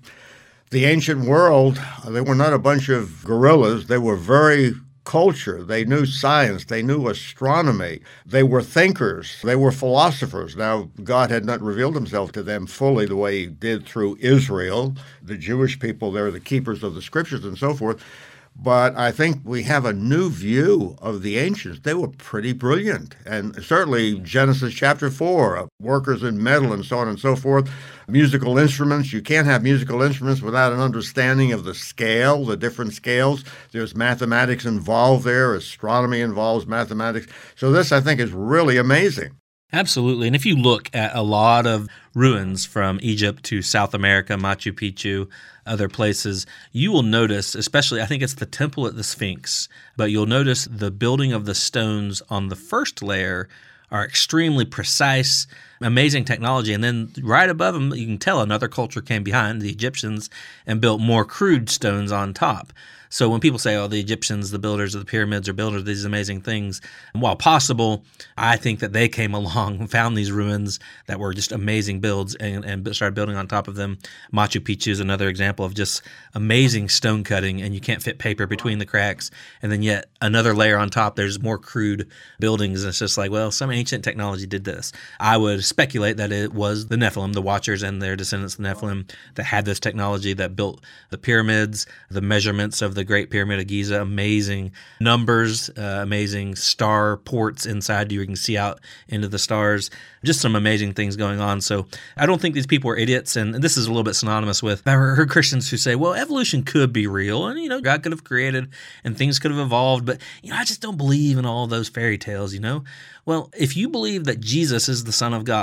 the 0.70 0.84
ancient 0.84 1.24
world, 1.24 1.80
they 2.06 2.20
were 2.20 2.34
not 2.34 2.52
a 2.52 2.58
bunch 2.58 2.90
of 2.90 3.24
gorillas. 3.24 3.86
They 3.86 3.98
were 3.98 4.16
very 4.16 4.74
culture. 5.08 5.64
They 5.64 5.86
knew 5.86 6.04
science. 6.04 6.66
They 6.66 6.82
knew 6.82 7.08
astronomy. 7.08 8.00
They 8.26 8.42
were 8.42 8.60
thinkers. 8.60 9.40
They 9.42 9.56
were 9.56 9.72
philosophers. 9.72 10.54
Now, 10.54 10.90
God 11.02 11.30
had 11.30 11.46
not 11.46 11.62
revealed 11.62 11.94
himself 11.94 12.30
to 12.32 12.42
them 12.42 12.66
fully 12.66 13.06
the 13.06 13.16
way 13.16 13.38
he 13.38 13.46
did 13.46 13.86
through 13.86 14.18
Israel. 14.20 14.94
The 15.22 15.38
Jewish 15.38 15.80
people, 15.80 16.12
they're 16.12 16.30
the 16.30 16.40
keepers 16.40 16.82
of 16.82 16.94
the 16.94 17.00
scriptures 17.00 17.46
and 17.46 17.56
so 17.56 17.72
forth. 17.72 18.04
But 18.60 18.96
I 18.96 19.12
think 19.12 19.40
we 19.44 19.62
have 19.64 19.84
a 19.84 19.92
new 19.92 20.30
view 20.30 20.96
of 21.00 21.22
the 21.22 21.38
ancients. 21.38 21.80
They 21.80 21.94
were 21.94 22.08
pretty 22.08 22.52
brilliant. 22.52 23.14
And 23.24 23.62
certainly 23.64 24.18
Genesis 24.18 24.74
chapter 24.74 25.10
4, 25.10 25.56
uh, 25.56 25.66
workers 25.80 26.24
in 26.24 26.42
metal 26.42 26.72
and 26.72 26.84
so 26.84 26.98
on 26.98 27.06
and 27.06 27.20
so 27.20 27.36
forth, 27.36 27.70
musical 28.08 28.58
instruments. 28.58 29.12
You 29.12 29.22
can't 29.22 29.46
have 29.46 29.62
musical 29.62 30.02
instruments 30.02 30.42
without 30.42 30.72
an 30.72 30.80
understanding 30.80 31.52
of 31.52 31.62
the 31.62 31.74
scale, 31.74 32.44
the 32.44 32.56
different 32.56 32.94
scales. 32.94 33.44
There's 33.70 33.94
mathematics 33.94 34.64
involved 34.64 35.24
there, 35.24 35.54
astronomy 35.54 36.20
involves 36.20 36.66
mathematics. 36.66 37.28
So 37.54 37.70
this, 37.70 37.92
I 37.92 38.00
think, 38.00 38.18
is 38.18 38.32
really 38.32 38.76
amazing. 38.76 39.36
Absolutely. 39.72 40.26
And 40.26 40.34
if 40.34 40.46
you 40.46 40.56
look 40.56 40.88
at 40.94 41.14
a 41.14 41.22
lot 41.22 41.66
of 41.66 41.88
ruins 42.14 42.64
from 42.64 42.98
Egypt 43.02 43.42
to 43.44 43.60
South 43.60 43.92
America, 43.92 44.32
Machu 44.32 44.72
Picchu, 44.72 45.28
other 45.68 45.88
places, 45.88 46.46
you 46.72 46.90
will 46.90 47.02
notice, 47.02 47.54
especially, 47.54 48.00
I 48.00 48.06
think 48.06 48.22
it's 48.22 48.34
the 48.34 48.46
temple 48.46 48.86
at 48.86 48.96
the 48.96 49.04
Sphinx, 49.04 49.68
but 49.96 50.10
you'll 50.10 50.26
notice 50.26 50.66
the 50.70 50.90
building 50.90 51.32
of 51.32 51.44
the 51.44 51.54
stones 51.54 52.22
on 52.28 52.48
the 52.48 52.56
first 52.56 53.02
layer 53.02 53.48
are 53.90 54.04
extremely 54.04 54.64
precise, 54.64 55.46
amazing 55.80 56.24
technology. 56.24 56.72
And 56.72 56.82
then 56.82 57.12
right 57.22 57.48
above 57.48 57.74
them, 57.74 57.92
you 57.94 58.06
can 58.06 58.18
tell 58.18 58.40
another 58.40 58.68
culture 58.68 59.00
came 59.00 59.22
behind, 59.22 59.60
the 59.60 59.70
Egyptians, 59.70 60.30
and 60.66 60.80
built 60.80 61.00
more 61.00 61.24
crude 61.24 61.70
stones 61.70 62.12
on 62.12 62.34
top. 62.34 62.72
So 63.10 63.28
when 63.28 63.40
people 63.40 63.58
say, 63.58 63.76
oh, 63.76 63.88
the 63.88 64.00
Egyptians, 64.00 64.50
the 64.50 64.58
builders 64.58 64.94
of 64.94 65.00
the 65.00 65.10
pyramids, 65.10 65.48
are 65.48 65.54
builders 65.54 65.80
of 65.80 65.86
these 65.86 66.04
amazing 66.04 66.42
things, 66.42 66.80
while 67.12 67.36
possible, 67.36 68.04
I 68.36 68.56
think 68.56 68.80
that 68.80 68.92
they 68.92 69.08
came 69.08 69.34
along 69.38 69.86
found 69.88 70.16
these 70.16 70.30
ruins 70.30 70.78
that 71.06 71.18
were 71.18 71.32
just 71.32 71.52
amazing 71.52 72.00
builds 72.00 72.34
and, 72.34 72.64
and 72.64 72.94
started 72.94 73.14
building 73.14 73.36
on 73.36 73.46
top 73.46 73.68
of 73.68 73.76
them. 73.76 73.98
Machu 74.32 74.60
Picchu 74.60 74.88
is 74.88 75.00
another 75.00 75.28
example 75.28 75.64
of 75.64 75.74
just 75.74 76.02
amazing 76.34 76.88
stone 76.88 77.24
cutting, 77.24 77.62
and 77.62 77.74
you 77.74 77.80
can't 77.80 78.02
fit 78.02 78.18
paper 78.18 78.46
between 78.46 78.78
the 78.78 78.86
cracks. 78.86 79.30
And 79.62 79.72
then 79.72 79.82
yet 79.82 80.10
another 80.20 80.54
layer 80.54 80.76
on 80.76 80.90
top, 80.90 81.16
there's 81.16 81.40
more 81.40 81.58
crude 81.58 82.08
buildings. 82.38 82.82
And 82.82 82.90
it's 82.90 82.98
just 82.98 83.16
like, 83.16 83.30
well, 83.30 83.50
some 83.50 83.70
ancient 83.70 84.04
technology 84.04 84.46
did 84.46 84.64
this. 84.64 84.92
I 85.18 85.36
would 85.36 85.64
speculate 85.68 86.16
that 86.16 86.32
it 86.32 86.52
was 86.52 86.86
the 86.86 86.96
Nephilim, 86.96 87.32
the 87.32 87.42
Watchers, 87.42 87.82
and 87.82 88.02
their 88.02 88.16
descendants, 88.16 88.56
the 88.56 88.62
Nephilim, 88.62 89.10
that 89.34 89.44
had 89.44 89.64
this 89.64 89.78
technology 89.78 90.32
that 90.32 90.56
built 90.56 90.82
the 91.10 91.18
pyramids, 91.18 91.86
the 92.10 92.20
measurements 92.20 92.82
of 92.82 92.94
the 92.94 93.04
Great 93.04 93.30
Pyramid 93.30 93.60
of 93.60 93.66
Giza. 93.66 94.00
Amazing 94.00 94.72
numbers, 95.00 95.70
uh, 95.70 96.00
amazing 96.02 96.56
star 96.56 97.18
ports 97.18 97.66
inside 97.66 98.10
you. 98.10 98.20
You 98.20 98.26
can 98.26 98.36
see 98.36 98.56
out 98.56 98.80
into 99.08 99.28
the 99.28 99.38
stars. 99.38 99.90
Just 100.24 100.40
some 100.40 100.56
amazing 100.56 100.94
things 100.94 101.14
going 101.14 101.40
on. 101.40 101.60
So 101.60 101.86
I 102.16 102.26
don't 102.26 102.40
think 102.40 102.54
these 102.54 102.66
people 102.66 102.90
are 102.90 102.96
idiots. 102.96 103.36
And 103.36 103.54
this 103.54 103.76
is 103.76 103.86
a 103.86 103.90
little 103.90 104.02
bit 104.02 104.14
synonymous 104.14 104.62
with 104.62 104.86
I've 104.86 104.98
heard 104.98 105.30
Christians 105.30 105.70
who 105.70 105.76
say, 105.76 105.94
well, 105.94 106.14
evolution 106.14 106.64
could 106.64 106.92
be 106.92 107.06
real. 107.06 107.46
And, 107.46 107.60
you 107.60 107.68
know, 107.68 107.80
God 107.80 108.02
could 108.02 108.12
have 108.12 108.24
created 108.24 108.68
and 109.04 109.16
things 109.16 109.38
could 109.38 109.50
have 109.50 109.60
evolved. 109.60 110.04
But, 110.06 110.20
you 110.42 110.50
know, 110.50 110.56
I 110.56 110.64
just 110.64 110.80
don't 110.80 110.96
believe 110.96 111.38
in 111.38 111.46
all 111.46 111.66
those 111.66 111.88
fairy 111.88 112.18
tales, 112.18 112.52
you 112.52 112.60
know? 112.60 112.84
Well, 113.24 113.50
if 113.56 113.76
you 113.76 113.90
believe 113.90 114.24
that 114.24 114.40
Jesus 114.40 114.88
is 114.88 115.04
the 115.04 115.12
Son 115.12 115.34
of 115.34 115.44
God, 115.44 115.57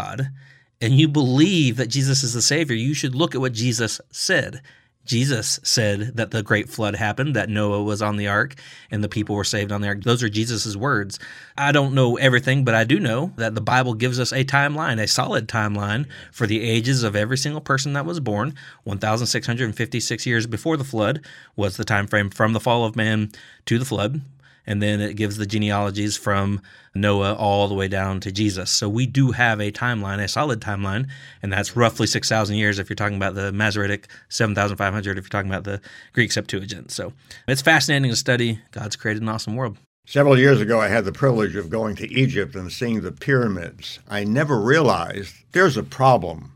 and 0.81 0.99
you 0.99 1.07
believe 1.07 1.77
that 1.77 1.87
Jesus 1.87 2.23
is 2.23 2.33
the 2.33 2.41
Savior, 2.41 2.75
you 2.75 2.93
should 2.93 3.15
look 3.15 3.33
at 3.33 3.41
what 3.41 3.53
Jesus 3.53 4.01
said. 4.11 4.61
Jesus 5.05 5.59
said 5.61 6.17
that 6.17 6.31
the 6.31 6.41
great 6.41 6.67
flood 6.67 6.95
happened, 6.95 7.35
that 7.35 7.47
Noah 7.47 7.83
was 7.83 8.01
on 8.01 8.17
the 8.17 8.27
ark, 8.27 8.55
and 8.89 9.03
the 9.03 9.09
people 9.09 9.35
were 9.35 9.43
saved 9.43 9.71
on 9.71 9.81
the 9.81 9.87
ark. 9.87 10.03
Those 10.03 10.23
are 10.23 10.29
Jesus' 10.29 10.75
words. 10.75 11.19
I 11.55 11.71
don't 11.71 11.93
know 11.93 12.17
everything, 12.17 12.65
but 12.65 12.73
I 12.73 12.85
do 12.85 12.99
know 12.99 13.31
that 13.37 13.53
the 13.53 13.61
Bible 13.61 13.93
gives 13.93 14.19
us 14.19 14.31
a 14.31 14.43
timeline, 14.43 14.99
a 14.99 15.07
solid 15.07 15.47
timeline 15.47 16.07
for 16.31 16.47
the 16.47 16.61
ages 16.61 17.03
of 17.03 17.15
every 17.15 17.37
single 17.37 17.61
person 17.61 17.93
that 17.93 18.05
was 18.05 18.19
born. 18.19 18.55
1,656 18.83 20.25
years 20.25 20.47
before 20.47 20.75
the 20.75 20.83
flood 20.83 21.23
was 21.55 21.77
the 21.77 21.85
time 21.85 22.07
frame 22.07 22.31
from 22.31 22.53
the 22.53 22.59
fall 22.59 22.83
of 22.83 22.95
man 22.95 23.31
to 23.65 23.77
the 23.77 23.85
flood 23.85 24.21
and 24.67 24.81
then 24.81 25.01
it 25.01 25.15
gives 25.15 25.37
the 25.37 25.45
genealogies 25.45 26.17
from 26.17 26.61
Noah 26.93 27.33
all 27.35 27.67
the 27.67 27.73
way 27.73 27.87
down 27.87 28.19
to 28.21 28.31
Jesus. 28.31 28.71
So 28.71 28.87
we 28.87 29.05
do 29.05 29.31
have 29.31 29.59
a 29.59 29.71
timeline, 29.71 30.23
a 30.23 30.27
solid 30.27 30.61
timeline, 30.61 31.07
and 31.43 31.51
that's 31.51 31.75
roughly 31.75 32.07
6,000 32.07 32.55
years 32.55 32.79
if 32.79 32.89
you're 32.89 32.95
talking 32.95 33.17
about 33.17 33.35
the 33.35 33.51
Masoretic, 33.51 34.07
7,500 34.29 35.17
if 35.17 35.23
you're 35.23 35.29
talking 35.29 35.51
about 35.51 35.63
the 35.63 35.81
Greek 36.13 36.31
Septuagint. 36.31 36.91
So 36.91 37.13
it's 37.47 37.61
fascinating 37.61 38.09
to 38.09 38.15
study. 38.15 38.59
God's 38.71 38.95
created 38.95 39.23
an 39.23 39.29
awesome 39.29 39.55
world. 39.55 39.77
Several 40.07 40.37
years 40.37 40.61
ago, 40.61 40.79
I 40.79 40.87
had 40.87 41.05
the 41.05 41.11
privilege 41.11 41.55
of 41.55 41.69
going 41.69 41.95
to 41.95 42.11
Egypt 42.13 42.55
and 42.55 42.71
seeing 42.71 43.01
the 43.01 43.11
pyramids. 43.11 43.99
I 44.07 44.23
never 44.23 44.59
realized 44.59 45.33
there's 45.51 45.77
a 45.77 45.83
problem 45.83 46.51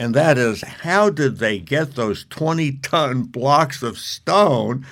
and 0.00 0.14
that 0.14 0.38
is 0.38 0.62
how 0.62 1.10
did 1.10 1.36
they 1.36 1.58
get 1.58 1.94
those 1.94 2.24
20 2.30 2.72
ton 2.78 3.24
blocks 3.24 3.82
of 3.82 3.98
stone 3.98 4.86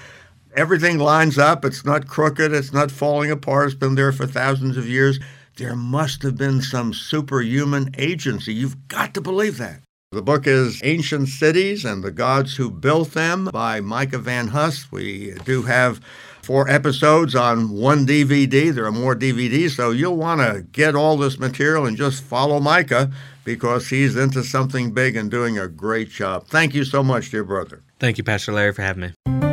everything 0.59 0.99
lines 0.99 1.39
up. 1.39 1.65
It's 1.65 1.85
not 1.85 2.09
crooked. 2.09 2.53
It's 2.53 2.73
not 2.73 2.91
falling 2.91 3.31
apart. 3.31 3.69
It's 3.69 3.75
been 3.77 3.95
there 3.95 4.11
for 4.11 4.27
thousands 4.27 4.77
of 4.77 4.89
years. 4.89 5.21
There 5.57 5.77
must 5.77 6.23
have 6.25 6.37
been 6.37 6.63
some 6.63 6.93
superhuman 6.93 7.95
agency. 7.97 8.55
You've 8.55 8.89
got 8.89 9.15
to 9.15 9.21
believe 9.21 9.59
that. 9.59 9.81
The 10.11 10.23
book 10.23 10.47
is 10.47 10.81
Ancient 10.83 11.29
Cities 11.29 11.85
and 11.85 12.03
the 12.03 12.11
Gods 12.11 12.57
Who 12.57 12.71
Built 12.71 13.13
Them 13.13 13.45
by 13.53 13.81
Micah 13.81 14.19
Van 14.19 14.49
Huss. 14.49 14.91
We 14.91 15.35
do 15.45 15.63
have 15.63 16.01
four 16.43 16.69
episodes 16.69 17.37
on 17.37 17.71
one 17.71 18.05
DVD. 18.05 18.75
There 18.75 18.87
are 18.87 18.93
more 18.93 19.15
DVDs, 19.15 19.77
so 19.77 19.91
you'll 19.93 20.17
want 20.17 20.41
to 20.41 20.63
get 20.73 20.97
all 20.97 21.17
this 21.17 21.39
material 21.39 21.87
and 21.87 21.97
just 21.97 22.25
follow 22.25 22.59
Micah 22.59 23.13
because 23.45 23.91
he's 23.91 24.17
into 24.17 24.43
something 24.43 24.93
big 24.93 25.15
and 25.15 25.31
doing 25.31 25.57
a 25.57 25.69
great 25.69 26.11
job. 26.11 26.47
Thank 26.49 26.75
you 26.75 26.85
so 26.85 27.05
much, 27.05 27.31
dear 27.31 27.45
brother. 27.45 27.83
Thank 28.01 28.19
you, 28.19 28.25
Pastor 28.25 28.53
Larry, 28.53 28.73
for 28.73 28.83
having 28.83 29.13
me. 29.27 29.48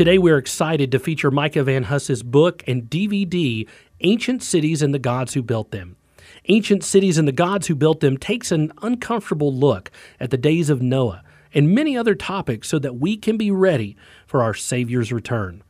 Today, 0.00 0.16
we're 0.16 0.38
excited 0.38 0.90
to 0.92 0.98
feature 0.98 1.30
Micah 1.30 1.62
Van 1.62 1.82
Huss's 1.82 2.22
book 2.22 2.64
and 2.66 2.84
DVD, 2.84 3.68
Ancient 4.00 4.42
Cities 4.42 4.80
and 4.80 4.94
the 4.94 4.98
Gods 4.98 5.34
Who 5.34 5.42
Built 5.42 5.72
Them. 5.72 5.96
Ancient 6.48 6.82
Cities 6.82 7.18
and 7.18 7.28
the 7.28 7.32
Gods 7.32 7.66
Who 7.66 7.74
Built 7.74 8.00
Them 8.00 8.16
takes 8.16 8.50
an 8.50 8.72
uncomfortable 8.80 9.54
look 9.54 9.90
at 10.18 10.30
the 10.30 10.38
days 10.38 10.70
of 10.70 10.80
Noah 10.80 11.22
and 11.52 11.74
many 11.74 11.98
other 11.98 12.14
topics 12.14 12.66
so 12.66 12.78
that 12.78 12.96
we 12.96 13.14
can 13.18 13.36
be 13.36 13.50
ready 13.50 13.94
for 14.26 14.42
our 14.42 14.54
Savior's 14.54 15.12
return. 15.12 15.62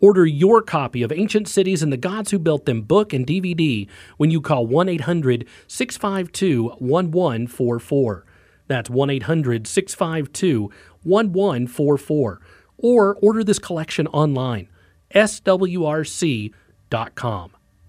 Order 0.00 0.26
your 0.26 0.60
copy 0.60 1.04
of 1.04 1.12
Ancient 1.12 1.46
Cities 1.46 1.80
and 1.80 1.92
the 1.92 1.96
Gods 1.96 2.32
Who 2.32 2.40
Built 2.40 2.66
Them 2.66 2.82
book 2.82 3.12
and 3.12 3.24
DVD 3.24 3.88
when 4.16 4.32
you 4.32 4.40
call 4.40 4.66
1 4.66 4.88
800 4.88 5.46
652 5.68 6.64
1144. 6.80 8.26
That's 8.66 8.90
1 8.90 9.08
800 9.08 9.68
652 9.68 10.62
1144. 11.04 12.40
Or 12.78 13.16
order 13.16 13.44
this 13.44 13.58
collection 13.58 14.06
online, 14.08 14.68
swrc.com. 15.14 16.52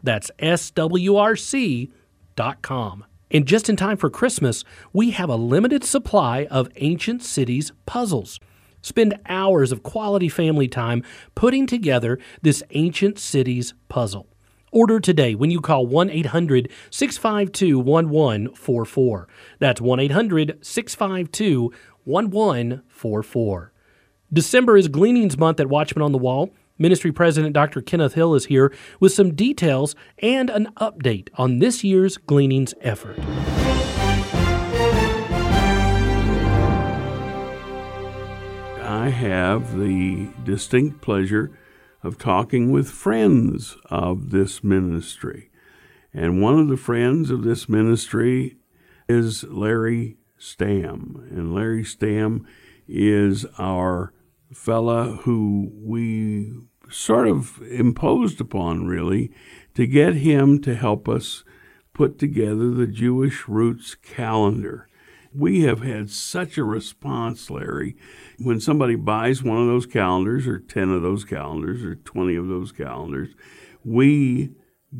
That's 0.01 0.31
swrc.com. 0.39 1.95
And 3.31 3.45
just 3.45 3.69
in 3.69 3.75
time 3.75 3.97
for 3.97 4.09
Christmas, 4.09 4.63
we 4.91 5.11
have 5.11 5.29
a 5.29 5.35
limited 5.35 5.83
supply 5.83 6.45
of 6.45 6.67
Ancient 6.77 7.21
Cities 7.21 7.71
puzzles. 7.85 8.39
Spend 8.81 9.19
hours 9.27 9.71
of 9.71 9.83
quality 9.83 10.29
family 10.29 10.67
time 10.67 11.03
putting 11.35 11.67
together 11.67 12.17
this 12.41 12.63
Ancient 12.71 13.19
Cities 13.19 13.75
puzzle. 13.87 14.27
Order 14.71 14.99
today 14.99 15.35
when 15.35 15.51
you 15.51 15.61
call 15.61 15.85
1 15.85 16.09
800 16.09 16.71
652 16.89 17.79
1144. 17.79 19.27
That's 19.59 19.81
1 19.81 19.99
800 19.99 20.59
652 20.61 21.73
1144. 22.05 23.73
December 24.31 24.77
is 24.77 24.87
Gleanings 24.87 25.39
Month 25.39 25.59
at 25.59 25.69
Watchman 25.69 26.03
on 26.03 26.11
the 26.11 26.19
Wall. 26.19 26.51
Ministry 26.77 27.11
President 27.11 27.51
Dr. 27.51 27.81
Kenneth 27.81 28.13
Hill 28.13 28.35
is 28.35 28.45
here 28.45 28.71
with 28.99 29.11
some 29.11 29.33
details 29.33 29.95
and 30.19 30.51
an 30.51 30.67
update 30.77 31.29
on 31.33 31.57
this 31.57 31.83
year's 31.83 32.17
Gleanings 32.17 32.75
effort. 32.81 33.17
I 38.81 39.09
have 39.09 39.75
the 39.75 40.29
distinct 40.43 41.01
pleasure 41.01 41.51
of 42.03 42.19
talking 42.19 42.71
with 42.71 42.87
friends 42.87 43.77
of 43.85 44.29
this 44.29 44.63
ministry. 44.63 45.49
And 46.13 46.39
one 46.39 46.59
of 46.59 46.67
the 46.67 46.77
friends 46.77 47.31
of 47.31 47.43
this 47.43 47.67
ministry 47.67 48.57
is 49.07 49.43
Larry 49.45 50.17
Stamm. 50.39 51.15
And 51.31 51.55
Larry 51.55 51.83
Stamm 51.83 52.45
is 52.87 53.45
our 53.57 54.13
fella 54.53 55.19
who 55.23 55.71
we 55.75 56.53
sort 56.89 57.27
of 57.27 57.61
imposed 57.69 58.41
upon, 58.41 58.87
really, 58.87 59.31
to 59.75 59.85
get 59.85 60.15
him 60.15 60.61
to 60.61 60.75
help 60.75 61.07
us 61.07 61.43
put 61.93 62.17
together 62.17 62.71
the 62.71 62.87
Jewish 62.87 63.47
Roots 63.47 63.95
calendar. 63.95 64.87
We 65.33 65.61
have 65.61 65.81
had 65.81 66.09
such 66.09 66.57
a 66.57 66.63
response, 66.63 67.49
Larry. 67.51 67.95
When 68.39 68.59
somebody 68.59 68.95
buys 68.95 69.43
one 69.43 69.61
of 69.61 69.67
those 69.67 69.85
calendars, 69.85 70.47
or 70.47 70.59
10 70.59 70.89
of 70.89 71.03
those 71.03 71.23
calendars, 71.23 71.83
or 71.83 71.95
20 71.95 72.35
of 72.35 72.47
those 72.47 72.71
calendars, 72.71 73.35
we 73.83 74.51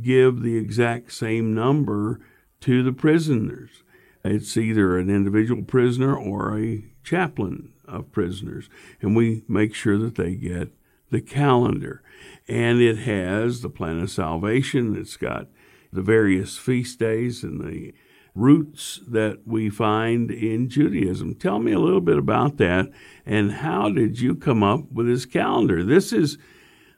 give 0.02 0.42
the 0.42 0.58
exact 0.58 1.12
same 1.12 1.56
number 1.56 2.20
to 2.62 2.84
the 2.84 2.94
prisoners. 2.94 3.84
It's 4.24 4.56
either 4.56 4.98
an 4.98 5.10
individual 5.10 5.64
prisoner 5.64 6.16
or 6.16 6.60
a 6.60 6.84
chaplain 7.04 7.74
of 7.90 8.12
prisoners, 8.12 8.70
and 9.02 9.16
we 9.16 9.44
make 9.48 9.74
sure 9.74 9.98
that 9.98 10.16
they 10.16 10.36
get 10.36 10.74
the 11.10 11.22
calendar. 11.22 12.02
And 12.48 12.82
it 12.82 13.00
has 13.00 13.62
the 13.62 13.70
plan 13.70 14.00
of 14.00 14.12
salvation, 14.12 14.96
it's 14.96 15.18
got 15.18 15.48
the 15.92 16.02
various 16.02 16.58
feast 16.58 17.00
days 17.00 17.44
and 17.44 17.62
the 17.62 17.94
roots 18.36 19.02
that 19.08 19.40
we 19.46 19.70
find 19.70 20.32
in 20.32 20.70
Judaism. 20.70 21.36
Tell 21.36 21.60
me 21.60 21.72
a 21.72 21.80
little 21.80 22.02
bit 22.02 22.18
about 22.18 22.58
that 22.58 22.90
and 23.26 23.52
how 23.52 23.90
did 23.90 24.20
you 24.20 24.36
come 24.36 24.64
up 24.64 24.92
with 24.92 25.08
this 25.08 25.26
calendar? 25.26 25.84
This 25.84 26.14
is 26.14 26.38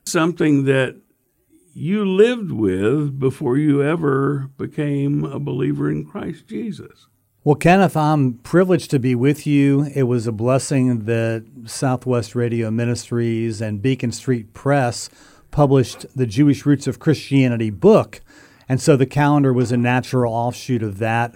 something 0.05 0.65
that 0.65 1.01
you 1.73 2.05
lived 2.05 2.51
with 2.51 3.17
before 3.17 3.57
you 3.57 3.81
ever 3.81 4.49
became 4.57 5.23
a 5.23 5.39
believer 5.39 5.89
in 5.89 6.05
Christ 6.05 6.47
Jesus. 6.47 7.07
Well, 7.43 7.55
Kenneth, 7.55 7.97
I'm 7.97 8.33
privileged 8.33 8.91
to 8.91 8.99
be 8.99 9.15
with 9.15 9.47
you. 9.47 9.89
It 9.95 10.03
was 10.03 10.27
a 10.27 10.31
blessing 10.31 11.05
that 11.05 11.43
Southwest 11.65 12.35
Radio 12.35 12.69
Ministries 12.69 13.61
and 13.61 13.81
Beacon 13.81 14.11
Street 14.11 14.53
Press 14.53 15.09
published 15.49 16.05
the 16.15 16.27
Jewish 16.27 16.67
Roots 16.67 16.85
of 16.85 16.99
Christianity 16.99 17.71
book. 17.71 18.21
And 18.69 18.79
so 18.79 18.95
the 18.95 19.07
calendar 19.07 19.51
was 19.51 19.71
a 19.71 19.77
natural 19.77 20.31
offshoot 20.31 20.83
of 20.83 20.99
that. 20.99 21.33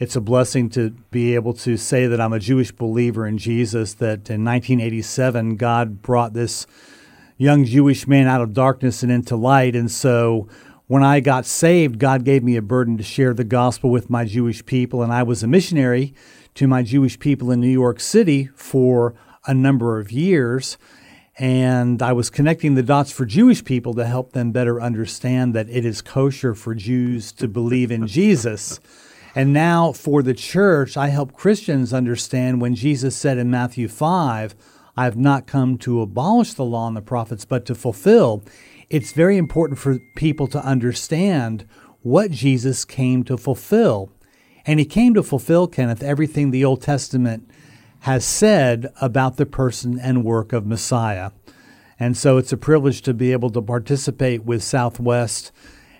It's 0.00 0.16
a 0.16 0.20
blessing 0.20 0.70
to 0.70 0.90
be 1.12 1.36
able 1.36 1.54
to 1.54 1.76
say 1.76 2.08
that 2.08 2.20
I'm 2.20 2.32
a 2.32 2.40
Jewish 2.40 2.72
believer 2.72 3.24
in 3.24 3.38
Jesus, 3.38 3.94
that 3.94 4.28
in 4.28 4.44
1987, 4.44 5.54
God 5.54 6.02
brought 6.02 6.32
this 6.32 6.66
young 7.36 7.64
Jewish 7.64 8.08
man 8.08 8.26
out 8.26 8.40
of 8.40 8.54
darkness 8.54 9.04
and 9.04 9.12
into 9.12 9.36
light. 9.36 9.76
And 9.76 9.88
so 9.88 10.48
when 10.88 11.02
I 11.04 11.20
got 11.20 11.44
saved, 11.44 11.98
God 11.98 12.24
gave 12.24 12.42
me 12.42 12.56
a 12.56 12.62
burden 12.62 12.96
to 12.96 13.02
share 13.02 13.34
the 13.34 13.44
gospel 13.44 13.90
with 13.90 14.08
my 14.08 14.24
Jewish 14.24 14.64
people, 14.64 15.02
and 15.02 15.12
I 15.12 15.22
was 15.22 15.42
a 15.42 15.46
missionary 15.46 16.14
to 16.54 16.66
my 16.66 16.82
Jewish 16.82 17.18
people 17.18 17.50
in 17.50 17.60
New 17.60 17.68
York 17.68 18.00
City 18.00 18.48
for 18.54 19.14
a 19.46 19.52
number 19.52 20.00
of 20.00 20.10
years. 20.10 20.78
And 21.38 22.02
I 22.02 22.12
was 22.14 22.30
connecting 22.30 22.74
the 22.74 22.82
dots 22.82 23.12
for 23.12 23.26
Jewish 23.26 23.62
people 23.62 23.92
to 23.94 24.06
help 24.06 24.32
them 24.32 24.50
better 24.50 24.80
understand 24.80 25.54
that 25.54 25.68
it 25.68 25.84
is 25.84 26.00
kosher 26.00 26.54
for 26.54 26.74
Jews 26.74 27.32
to 27.32 27.46
believe 27.46 27.92
in 27.92 28.06
Jesus. 28.06 28.80
And 29.34 29.52
now 29.52 29.92
for 29.92 30.22
the 30.22 30.34
church, 30.34 30.96
I 30.96 31.08
help 31.08 31.34
Christians 31.34 31.92
understand 31.92 32.62
when 32.62 32.74
Jesus 32.74 33.14
said 33.14 33.36
in 33.36 33.50
Matthew 33.50 33.88
5, 33.88 34.54
I 34.96 35.04
have 35.04 35.18
not 35.18 35.46
come 35.46 35.76
to 35.78 36.00
abolish 36.00 36.54
the 36.54 36.64
law 36.64 36.88
and 36.88 36.96
the 36.96 37.02
prophets, 37.02 37.44
but 37.44 37.66
to 37.66 37.74
fulfill 37.74 38.42
it's 38.90 39.12
very 39.12 39.36
important 39.36 39.78
for 39.78 39.98
people 40.16 40.46
to 40.48 40.64
understand 40.64 41.66
what 42.02 42.30
Jesus 42.30 42.84
came 42.84 43.22
to 43.24 43.36
fulfill. 43.36 44.10
And 44.64 44.78
he 44.78 44.86
came 44.86 45.14
to 45.14 45.22
fulfill, 45.22 45.66
Kenneth, 45.66 46.02
everything 46.02 46.50
the 46.50 46.64
Old 46.64 46.82
Testament 46.82 47.50
has 48.00 48.24
said 48.24 48.92
about 49.00 49.36
the 49.36 49.46
person 49.46 49.98
and 49.98 50.24
work 50.24 50.52
of 50.52 50.66
Messiah. 50.66 51.32
And 51.98 52.16
so 52.16 52.36
it's 52.36 52.52
a 52.52 52.56
privilege 52.56 53.02
to 53.02 53.14
be 53.14 53.32
able 53.32 53.50
to 53.50 53.62
participate 53.62 54.44
with 54.44 54.62
Southwest 54.62 55.50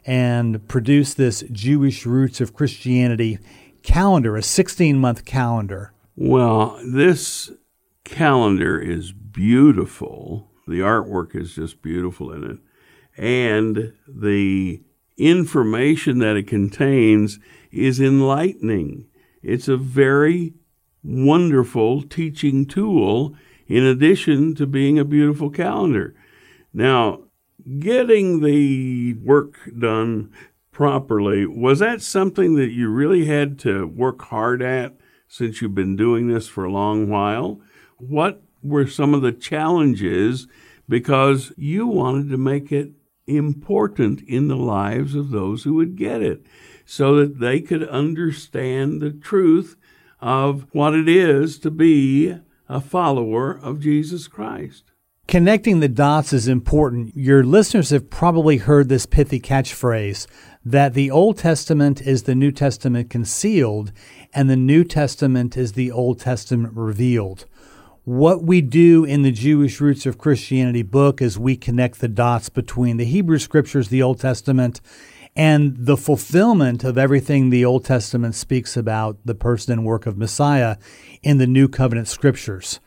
and 0.07 0.67
produce 0.69 1.15
this 1.15 1.43
Jewish 1.51 2.07
Roots 2.07 2.41
of 2.41 2.55
Christianity 2.55 3.39
calendar, 3.83 4.37
a 4.37 4.43
16 4.43 4.99
month 4.99 5.25
calendar. 5.25 5.93
Well, 6.17 6.81
this 6.87 7.51
calendar 8.05 8.81
is 8.81 9.13
beautiful. 9.13 10.51
The 10.67 10.81
artwork 10.81 11.35
is 11.35 11.55
just 11.55 11.83
beautiful 11.83 12.33
in 12.33 12.49
it 12.49 12.59
and 13.19 13.93
the 14.07 14.81
information 15.17 16.19
that 16.21 16.37
it 16.37 16.47
contains 16.47 17.41
is 17.73 18.01
enlightening. 18.01 19.09
It's 19.43 19.69
a 19.69 19.77
very 19.77 20.55
wonderful 21.03 22.03
teaching 22.03 22.65
tool 22.65 23.35
in 23.67 23.85
addition 23.85 24.55
to 24.55 24.67
being 24.67 24.99
a 24.99 25.05
beautiful 25.05 25.51
calendar. 25.51 26.15
Now, 26.73 27.25
getting 27.79 28.41
the 28.41 29.15
work 29.15 29.59
done 29.77 30.33
properly, 30.71 31.45
was 31.45 31.81
that 31.81 32.01
something 32.01 32.55
that 32.55 32.71
you 32.71 32.89
really 32.89 33.27
had 33.27 33.59
to 33.61 33.87
work 33.87 34.23
hard 34.23 34.63
at 34.63 34.97
since 35.27 35.61
you've 35.61 35.75
been 35.75 35.97
doing 35.97 36.29
this 36.29 36.47
for 36.47 36.65
a 36.65 36.73
long 36.73 37.09
while? 37.09 37.61
What 37.97 38.43
were 38.63 38.87
some 38.87 39.13
of 39.13 39.23
the 39.23 39.33
challenges 39.33 40.47
because 40.89 41.53
you 41.57 41.87
wanted 41.87 42.31
to 42.31 42.39
make 42.39 42.73
it 42.73 42.93
important 43.29 44.23
in 44.23 44.49
the 44.49 44.57
lives 44.57 45.15
of 45.15 45.31
those 45.31 45.65
who 45.65 45.75
would 45.75 45.97
get 45.97 46.23
it 46.23 46.45
so 46.85 47.17
that 47.17 47.39
they 47.39 47.61
could 47.61 47.87
understand 47.89 49.01
the 49.01 49.11
truth 49.11 49.77
of 50.21 50.67
what 50.73 50.95
it 50.95 51.09
is 51.09 51.59
to 51.59 51.71
be 51.71 52.35
a 52.69 52.81
follower 52.81 53.53
of 53.53 53.81
Jesus 53.81 54.29
Christ. 54.29 54.85
Connecting 55.27 55.81
the 55.81 55.89
dots 55.89 56.33
is 56.33 56.49
important. 56.49 57.15
Your 57.15 57.45
listeners 57.45 57.91
have 57.91 58.09
probably 58.09 58.57
heard 58.57 58.89
this 58.89 59.05
pithy 59.05 59.39
catchphrase 59.39 60.27
that 60.65 60.95
the 60.95 61.11
Old 61.11 61.37
Testament 61.37 62.01
is 62.01 62.23
the 62.23 62.35
New 62.35 62.51
Testament 62.51 63.11
concealed 63.11 63.93
and 64.33 64.49
the 64.49 64.57
New 64.57 64.85
Testament 64.85 65.55
is 65.55 65.73
the 65.73 65.91
Old 65.91 66.19
Testament 66.19 66.73
revealed. 66.75 67.45
What 68.09 68.43
we 68.43 68.63
do 68.63 69.05
in 69.05 69.21
the 69.21 69.31
Jewish 69.31 69.83
Roots 69.83 70.07
of 70.07 70.17
Christianity 70.17 70.81
book 70.81 71.21
is 71.21 71.39
we 71.39 71.59
connect 71.59 72.01
the 72.01 72.09
dots 72.09 72.49
between 72.49 72.97
the 72.97 73.05
Hebrew 73.05 73.39
scriptures, 73.39 73.91
the 73.91 74.03
Old 74.03 74.19
Testament, 74.19 74.81
and 75.37 75.77
the 75.77 75.99
fulfillment 75.99 76.85
of 76.85 76.97
everything 76.97 77.51
the 77.51 77.67
Old 77.67 77.85
Testament 77.85 78.35
speaks 78.35 78.79
about 78.79 79.19
the 79.27 79.35
person 79.35 79.75
and 79.75 79.85
work 79.85 80.07
of 80.07 80.17
Messiah 80.17 80.79
in 81.23 81.37
the 81.37 81.47
New 81.47 81.69
Covenant 81.69 82.09
scriptures. 82.09 82.81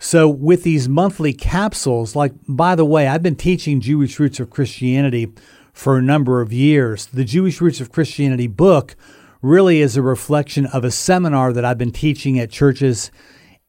So, 0.00 0.28
with 0.28 0.64
these 0.64 0.88
monthly 0.88 1.34
capsules, 1.34 2.16
like, 2.16 2.32
by 2.48 2.74
the 2.74 2.84
way, 2.84 3.06
I've 3.06 3.22
been 3.22 3.36
teaching 3.36 3.80
Jewish 3.80 4.18
Roots 4.18 4.40
of 4.40 4.50
Christianity 4.50 5.32
for 5.72 5.96
a 5.96 6.02
number 6.02 6.40
of 6.40 6.52
years. 6.52 7.06
The 7.06 7.22
Jewish 7.22 7.60
Roots 7.60 7.80
of 7.80 7.92
Christianity 7.92 8.48
book 8.48 8.96
really 9.40 9.80
is 9.80 9.96
a 9.96 10.02
reflection 10.02 10.66
of 10.66 10.82
a 10.82 10.90
seminar 10.90 11.52
that 11.52 11.64
I've 11.64 11.78
been 11.78 11.92
teaching 11.92 12.40
at 12.40 12.50
churches 12.50 13.12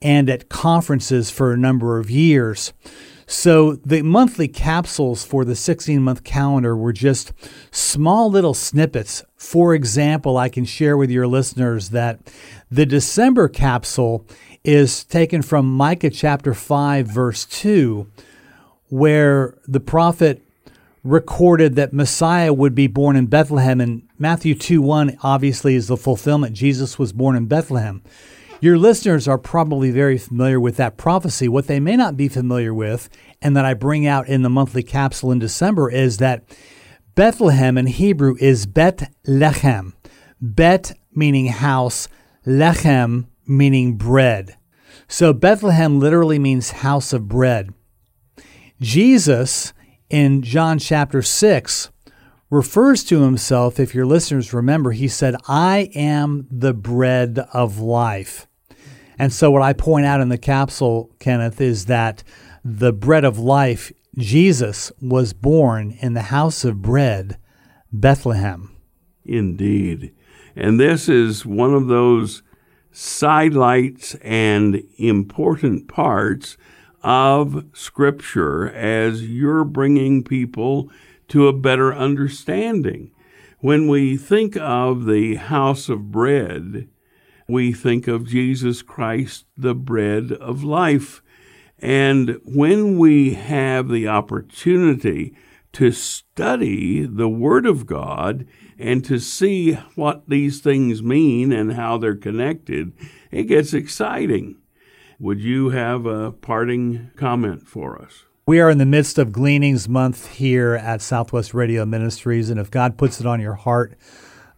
and 0.06 0.30
at 0.30 0.50
conferences 0.50 1.32
for 1.32 1.52
a 1.52 1.58
number 1.58 1.98
of 1.98 2.12
years. 2.12 2.72
So 3.26 3.78
the 3.78 4.04
monthly 4.04 4.48
capsules 4.48 5.26
for 5.26 5.44
the 5.44 5.56
16 5.56 6.00
month 6.00 6.24
calendar 6.24 6.78
were 6.78 6.94
just 6.94 7.34
small 7.72 8.30
little 8.30 8.54
snippets. 8.54 9.24
For 9.36 9.74
example, 9.74 10.38
I 10.38 10.48
can 10.48 10.64
share 10.64 10.96
with 10.96 11.10
your 11.10 11.26
listeners 11.26 11.90
that 11.90 12.20
the 12.70 12.86
December 12.86 13.50
capsule 13.50 14.28
is 14.64 15.04
taken 15.04 15.42
from 15.42 15.76
Micah 15.76 16.12
chapter 16.12 16.54
5, 16.54 17.08
verse 17.08 17.46
2, 17.46 18.08
where 18.90 19.58
the 19.68 19.80
prophet 19.80 20.44
recorded 21.04 21.76
that 21.78 21.94
Messiah 21.94 22.54
would 22.54 22.76
be 22.76 22.86
born 22.86 23.16
in 23.16 23.26
Bethlehem. 23.26 23.82
And 23.82 24.08
Matthew 24.20 24.54
2 24.54 24.84
1 24.84 25.18
obviously 25.24 25.74
is 25.74 25.88
the 25.88 25.98
fulfillment. 25.98 26.54
Jesus 26.56 27.00
was 27.00 27.12
born 27.12 27.36
in 27.36 27.48
Bethlehem. 27.48 28.04
Your 28.62 28.78
listeners 28.78 29.28
are 29.28 29.38
probably 29.38 29.92
very 29.92 30.18
familiar 30.18 30.60
with 30.60 30.78
that 30.78 30.98
prophecy. 30.98 31.48
What 31.48 31.68
they 31.68 31.80
may 31.80 31.96
not 31.96 32.16
be 32.16 32.30
familiar 32.30 32.74
with, 32.74 33.10
and 33.42 33.56
that 33.56 33.66
I 33.66 33.74
bring 33.74 34.08
out 34.08 34.28
in 34.28 34.44
the 34.44 34.50
monthly 34.50 34.82
capsule 34.82 35.32
in 35.32 35.40
December, 35.40 35.92
is 35.92 36.18
that 36.18 36.44
Bethlehem 37.16 37.78
in 37.78 37.88
Hebrew 37.88 38.36
is 38.40 38.66
Bet 38.66 39.12
Lechem. 39.28 39.94
Bet 40.42 40.94
meaning 41.14 41.48
house, 41.48 42.08
Lechem 42.46 43.28
meaning 43.46 43.98
bread. 43.98 44.58
So 45.08 45.34
Bethlehem 45.34 46.00
literally 46.00 46.40
means 46.40 46.72
house 46.72 47.14
of 47.14 47.28
bread. 47.28 47.74
Jesus 48.82 49.74
in 50.10 50.42
John 50.42 50.80
chapter 50.80 51.22
6 51.22 51.90
refers 52.50 53.04
to 53.06 53.22
himself, 53.22 53.80
if 53.80 53.96
your 53.96 54.06
listeners 54.06 54.54
remember, 54.54 54.92
he 54.92 55.08
said, 55.08 55.36
I 55.48 55.90
am 55.96 56.48
the 56.52 56.74
bread 56.74 57.40
of 57.54 57.80
life. 57.80 58.48
And 59.18 59.32
so, 59.32 59.50
what 59.50 59.62
I 59.62 59.74
point 59.74 60.06
out 60.06 60.22
in 60.22 60.30
the 60.30 60.38
capsule, 60.38 61.10
Kenneth, 61.20 61.62
is 61.62 61.86
that 61.86 62.24
the 62.64 62.92
bread 62.92 63.24
of 63.24 63.40
life, 63.40 63.92
Jesus, 64.18 64.92
was 65.02 65.34
born 65.34 65.98
in 66.02 66.14
the 66.14 66.24
house 66.24 66.66
of 66.66 66.82
bread, 66.82 67.38
Bethlehem. 67.92 68.76
Indeed. 69.24 70.14
And 70.56 70.80
this 70.80 71.10
is 71.10 71.46
one 71.46 71.74
of 71.74 71.88
those 71.88 72.44
sidelights 72.92 74.16
and 74.16 74.84
important 74.98 75.88
parts 75.88 76.58
of 77.04 77.66
Scripture 77.74 78.70
as 78.70 79.28
you're 79.30 79.66
bringing 79.66 80.24
people 80.24 80.90
to 81.30 81.48
a 81.48 81.54
better 81.54 81.94
understanding. 81.94 83.12
When 83.60 83.88
we 83.88 84.18
think 84.18 84.58
of 84.58 85.06
the 85.06 85.36
house 85.36 85.90
of 85.90 86.12
bread, 86.12 86.88
we 87.48 87.74
think 87.74 88.08
of 88.08 88.28
Jesus 88.28 88.82
Christ, 88.82 89.46
the 89.58 89.76
bread 89.76 90.32
of 90.32 90.64
life. 90.64 91.22
And 91.80 92.40
when 92.44 92.98
we 92.98 93.34
have 93.34 93.90
the 93.90 94.08
opportunity 94.08 95.36
to 95.74 95.92
study 95.92 97.06
the 97.06 97.28
Word 97.28 97.66
of 97.66 97.86
God 97.86 98.48
and 98.80 99.04
to 99.06 99.20
see 99.20 99.74
what 99.96 100.30
these 100.30 100.62
things 100.62 101.04
mean 101.04 101.52
and 101.52 101.74
how 101.74 101.98
they're 101.98 102.16
connected, 102.16 102.94
it 103.30 103.44
gets 103.44 103.74
exciting. 103.74 104.58
Would 105.20 105.42
you 105.42 105.70
have 105.70 106.06
a 106.06 106.32
parting 106.32 107.12
comment 107.16 107.68
for 107.68 108.02
us? 108.02 108.26
We 108.48 108.60
are 108.60 108.70
in 108.70 108.78
the 108.78 108.86
midst 108.86 109.18
of 109.18 109.32
Gleanings 109.32 109.90
Month 109.90 110.34
here 110.34 110.76
at 110.76 111.02
Southwest 111.02 111.56
Radio 111.56 111.84
Ministries, 111.84 112.52
and 112.52 112.60
if 112.60 112.70
God 112.70 112.96
puts 112.96 113.20
it 113.20 113.26
on 113.26 113.42
your 113.42 113.56
heart, 113.56 113.98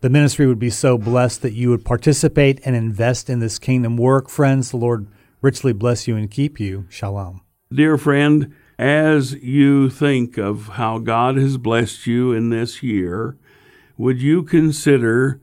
the 0.01 0.09
ministry 0.09 0.45
would 0.45 0.59
be 0.59 0.69
so 0.69 0.97
blessed 0.97 1.41
that 1.43 1.53
you 1.53 1.69
would 1.69 1.85
participate 1.85 2.59
and 2.65 2.75
invest 2.75 3.29
in 3.29 3.39
this 3.39 3.57
kingdom 3.57 3.95
work. 3.95 4.27
Friends, 4.27 4.71
the 4.71 4.77
Lord 4.77 5.07
richly 5.41 5.71
bless 5.71 6.05
you 6.05 6.17
and 6.17 6.29
keep 6.29 6.59
you. 6.59 6.85
Shalom. 6.89 7.43
Dear 7.71 7.97
friend, 7.97 8.53
as 8.77 9.35
you 9.35 9.89
think 9.89 10.37
of 10.37 10.67
how 10.73 10.99
God 10.99 11.37
has 11.37 11.57
blessed 11.57 12.05
you 12.07 12.33
in 12.33 12.49
this 12.49 12.83
year, 12.83 13.37
would 13.95 14.21
you 14.21 14.43
consider 14.43 15.39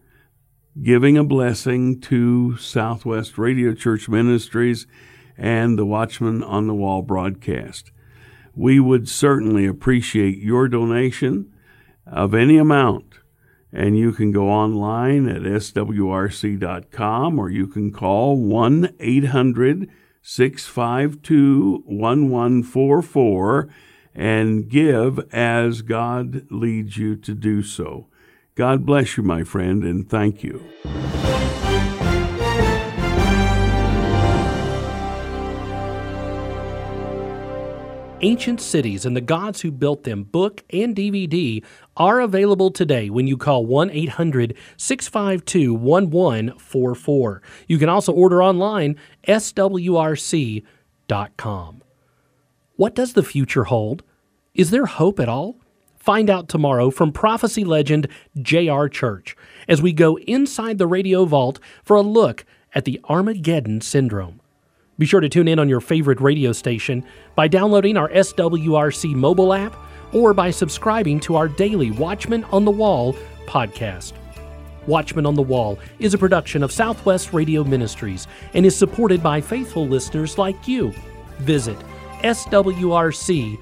giving 0.82 1.16
a 1.16 1.24
blessing 1.24 1.98
to 2.02 2.58
Southwest 2.58 3.38
Radio 3.38 3.72
Church 3.72 4.06
Ministries 4.06 4.86
and 5.38 5.78
the 5.78 5.86
Watchman 5.86 6.42
on 6.42 6.66
the 6.66 6.74
Wall 6.74 7.00
broadcast? 7.00 7.90
We 8.56 8.80
would 8.80 9.08
certainly 9.08 9.66
appreciate 9.66 10.38
your 10.38 10.68
donation 10.68 11.52
of 12.06 12.34
any 12.34 12.56
amount. 12.56 13.18
And 13.72 13.98
you 13.98 14.12
can 14.12 14.30
go 14.30 14.48
online 14.48 15.28
at 15.28 15.42
swrc.com 15.42 15.78
or 17.38 17.50
you 17.50 17.66
can 17.66 17.90
call 17.90 18.36
1 18.36 18.94
800 19.00 19.90
652 20.22 21.82
1144 21.84 23.68
and 24.14 24.68
give 24.68 25.18
as 25.32 25.82
God 25.82 26.46
leads 26.50 26.96
you 26.96 27.16
to 27.16 27.34
do 27.34 27.62
so. 27.62 28.06
God 28.54 28.86
bless 28.86 29.16
you, 29.16 29.24
my 29.24 29.42
friend, 29.42 29.82
and 29.82 30.08
thank 30.08 30.44
you. 30.44 30.64
Ancient 38.20 38.60
Cities 38.60 39.04
and 39.04 39.16
the 39.16 39.20
Gods 39.20 39.60
Who 39.60 39.70
Built 39.70 40.04
Them 40.04 40.22
book 40.24 40.62
and 40.70 40.94
DVD 40.94 41.62
are 41.96 42.20
available 42.20 42.70
today 42.70 43.10
when 43.10 43.26
you 43.26 43.36
call 43.36 43.66
1 43.66 43.90
800 43.90 44.56
652 44.76 45.74
1144. 45.74 47.42
You 47.66 47.78
can 47.78 47.88
also 47.88 48.12
order 48.12 48.42
online 48.42 48.96
swrc.com. 49.26 50.62
What 52.76 52.94
does 52.94 53.12
the 53.12 53.22
future 53.22 53.64
hold? 53.64 54.02
Is 54.54 54.70
there 54.70 54.86
hope 54.86 55.20
at 55.20 55.28
all? 55.28 55.56
Find 55.96 56.30
out 56.30 56.48
tomorrow 56.48 56.90
from 56.90 57.12
prophecy 57.12 57.64
legend 57.64 58.08
J.R. 58.40 58.88
Church 58.88 59.36
as 59.68 59.82
we 59.82 59.92
go 59.92 60.18
inside 60.18 60.78
the 60.78 60.86
radio 60.86 61.24
vault 61.24 61.58
for 61.82 61.96
a 61.96 62.02
look 62.02 62.44
at 62.74 62.84
the 62.84 63.00
Armageddon 63.08 63.80
Syndrome. 63.80 64.40
Be 64.98 65.06
sure 65.06 65.20
to 65.20 65.28
tune 65.28 65.48
in 65.48 65.58
on 65.58 65.68
your 65.68 65.80
favorite 65.80 66.20
radio 66.20 66.52
station 66.52 67.04
by 67.34 67.48
downloading 67.48 67.96
our 67.96 68.08
SWRC 68.10 69.14
mobile 69.14 69.52
app 69.52 69.76
or 70.12 70.32
by 70.32 70.50
subscribing 70.50 71.18
to 71.20 71.36
our 71.36 71.48
daily 71.48 71.90
Watchman 71.90 72.44
on 72.44 72.64
the 72.64 72.70
Wall 72.70 73.16
podcast. 73.46 74.12
Watchman 74.86 75.26
on 75.26 75.34
the 75.34 75.42
Wall 75.42 75.78
is 75.98 76.14
a 76.14 76.18
production 76.18 76.62
of 76.62 76.70
Southwest 76.70 77.32
Radio 77.32 77.64
Ministries 77.64 78.26
and 78.52 78.64
is 78.64 78.76
supported 78.76 79.22
by 79.22 79.40
faithful 79.40 79.86
listeners 79.86 80.38
like 80.38 80.68
you. 80.68 80.92
Visit 81.38 81.78
swrc.com. 82.22 83.60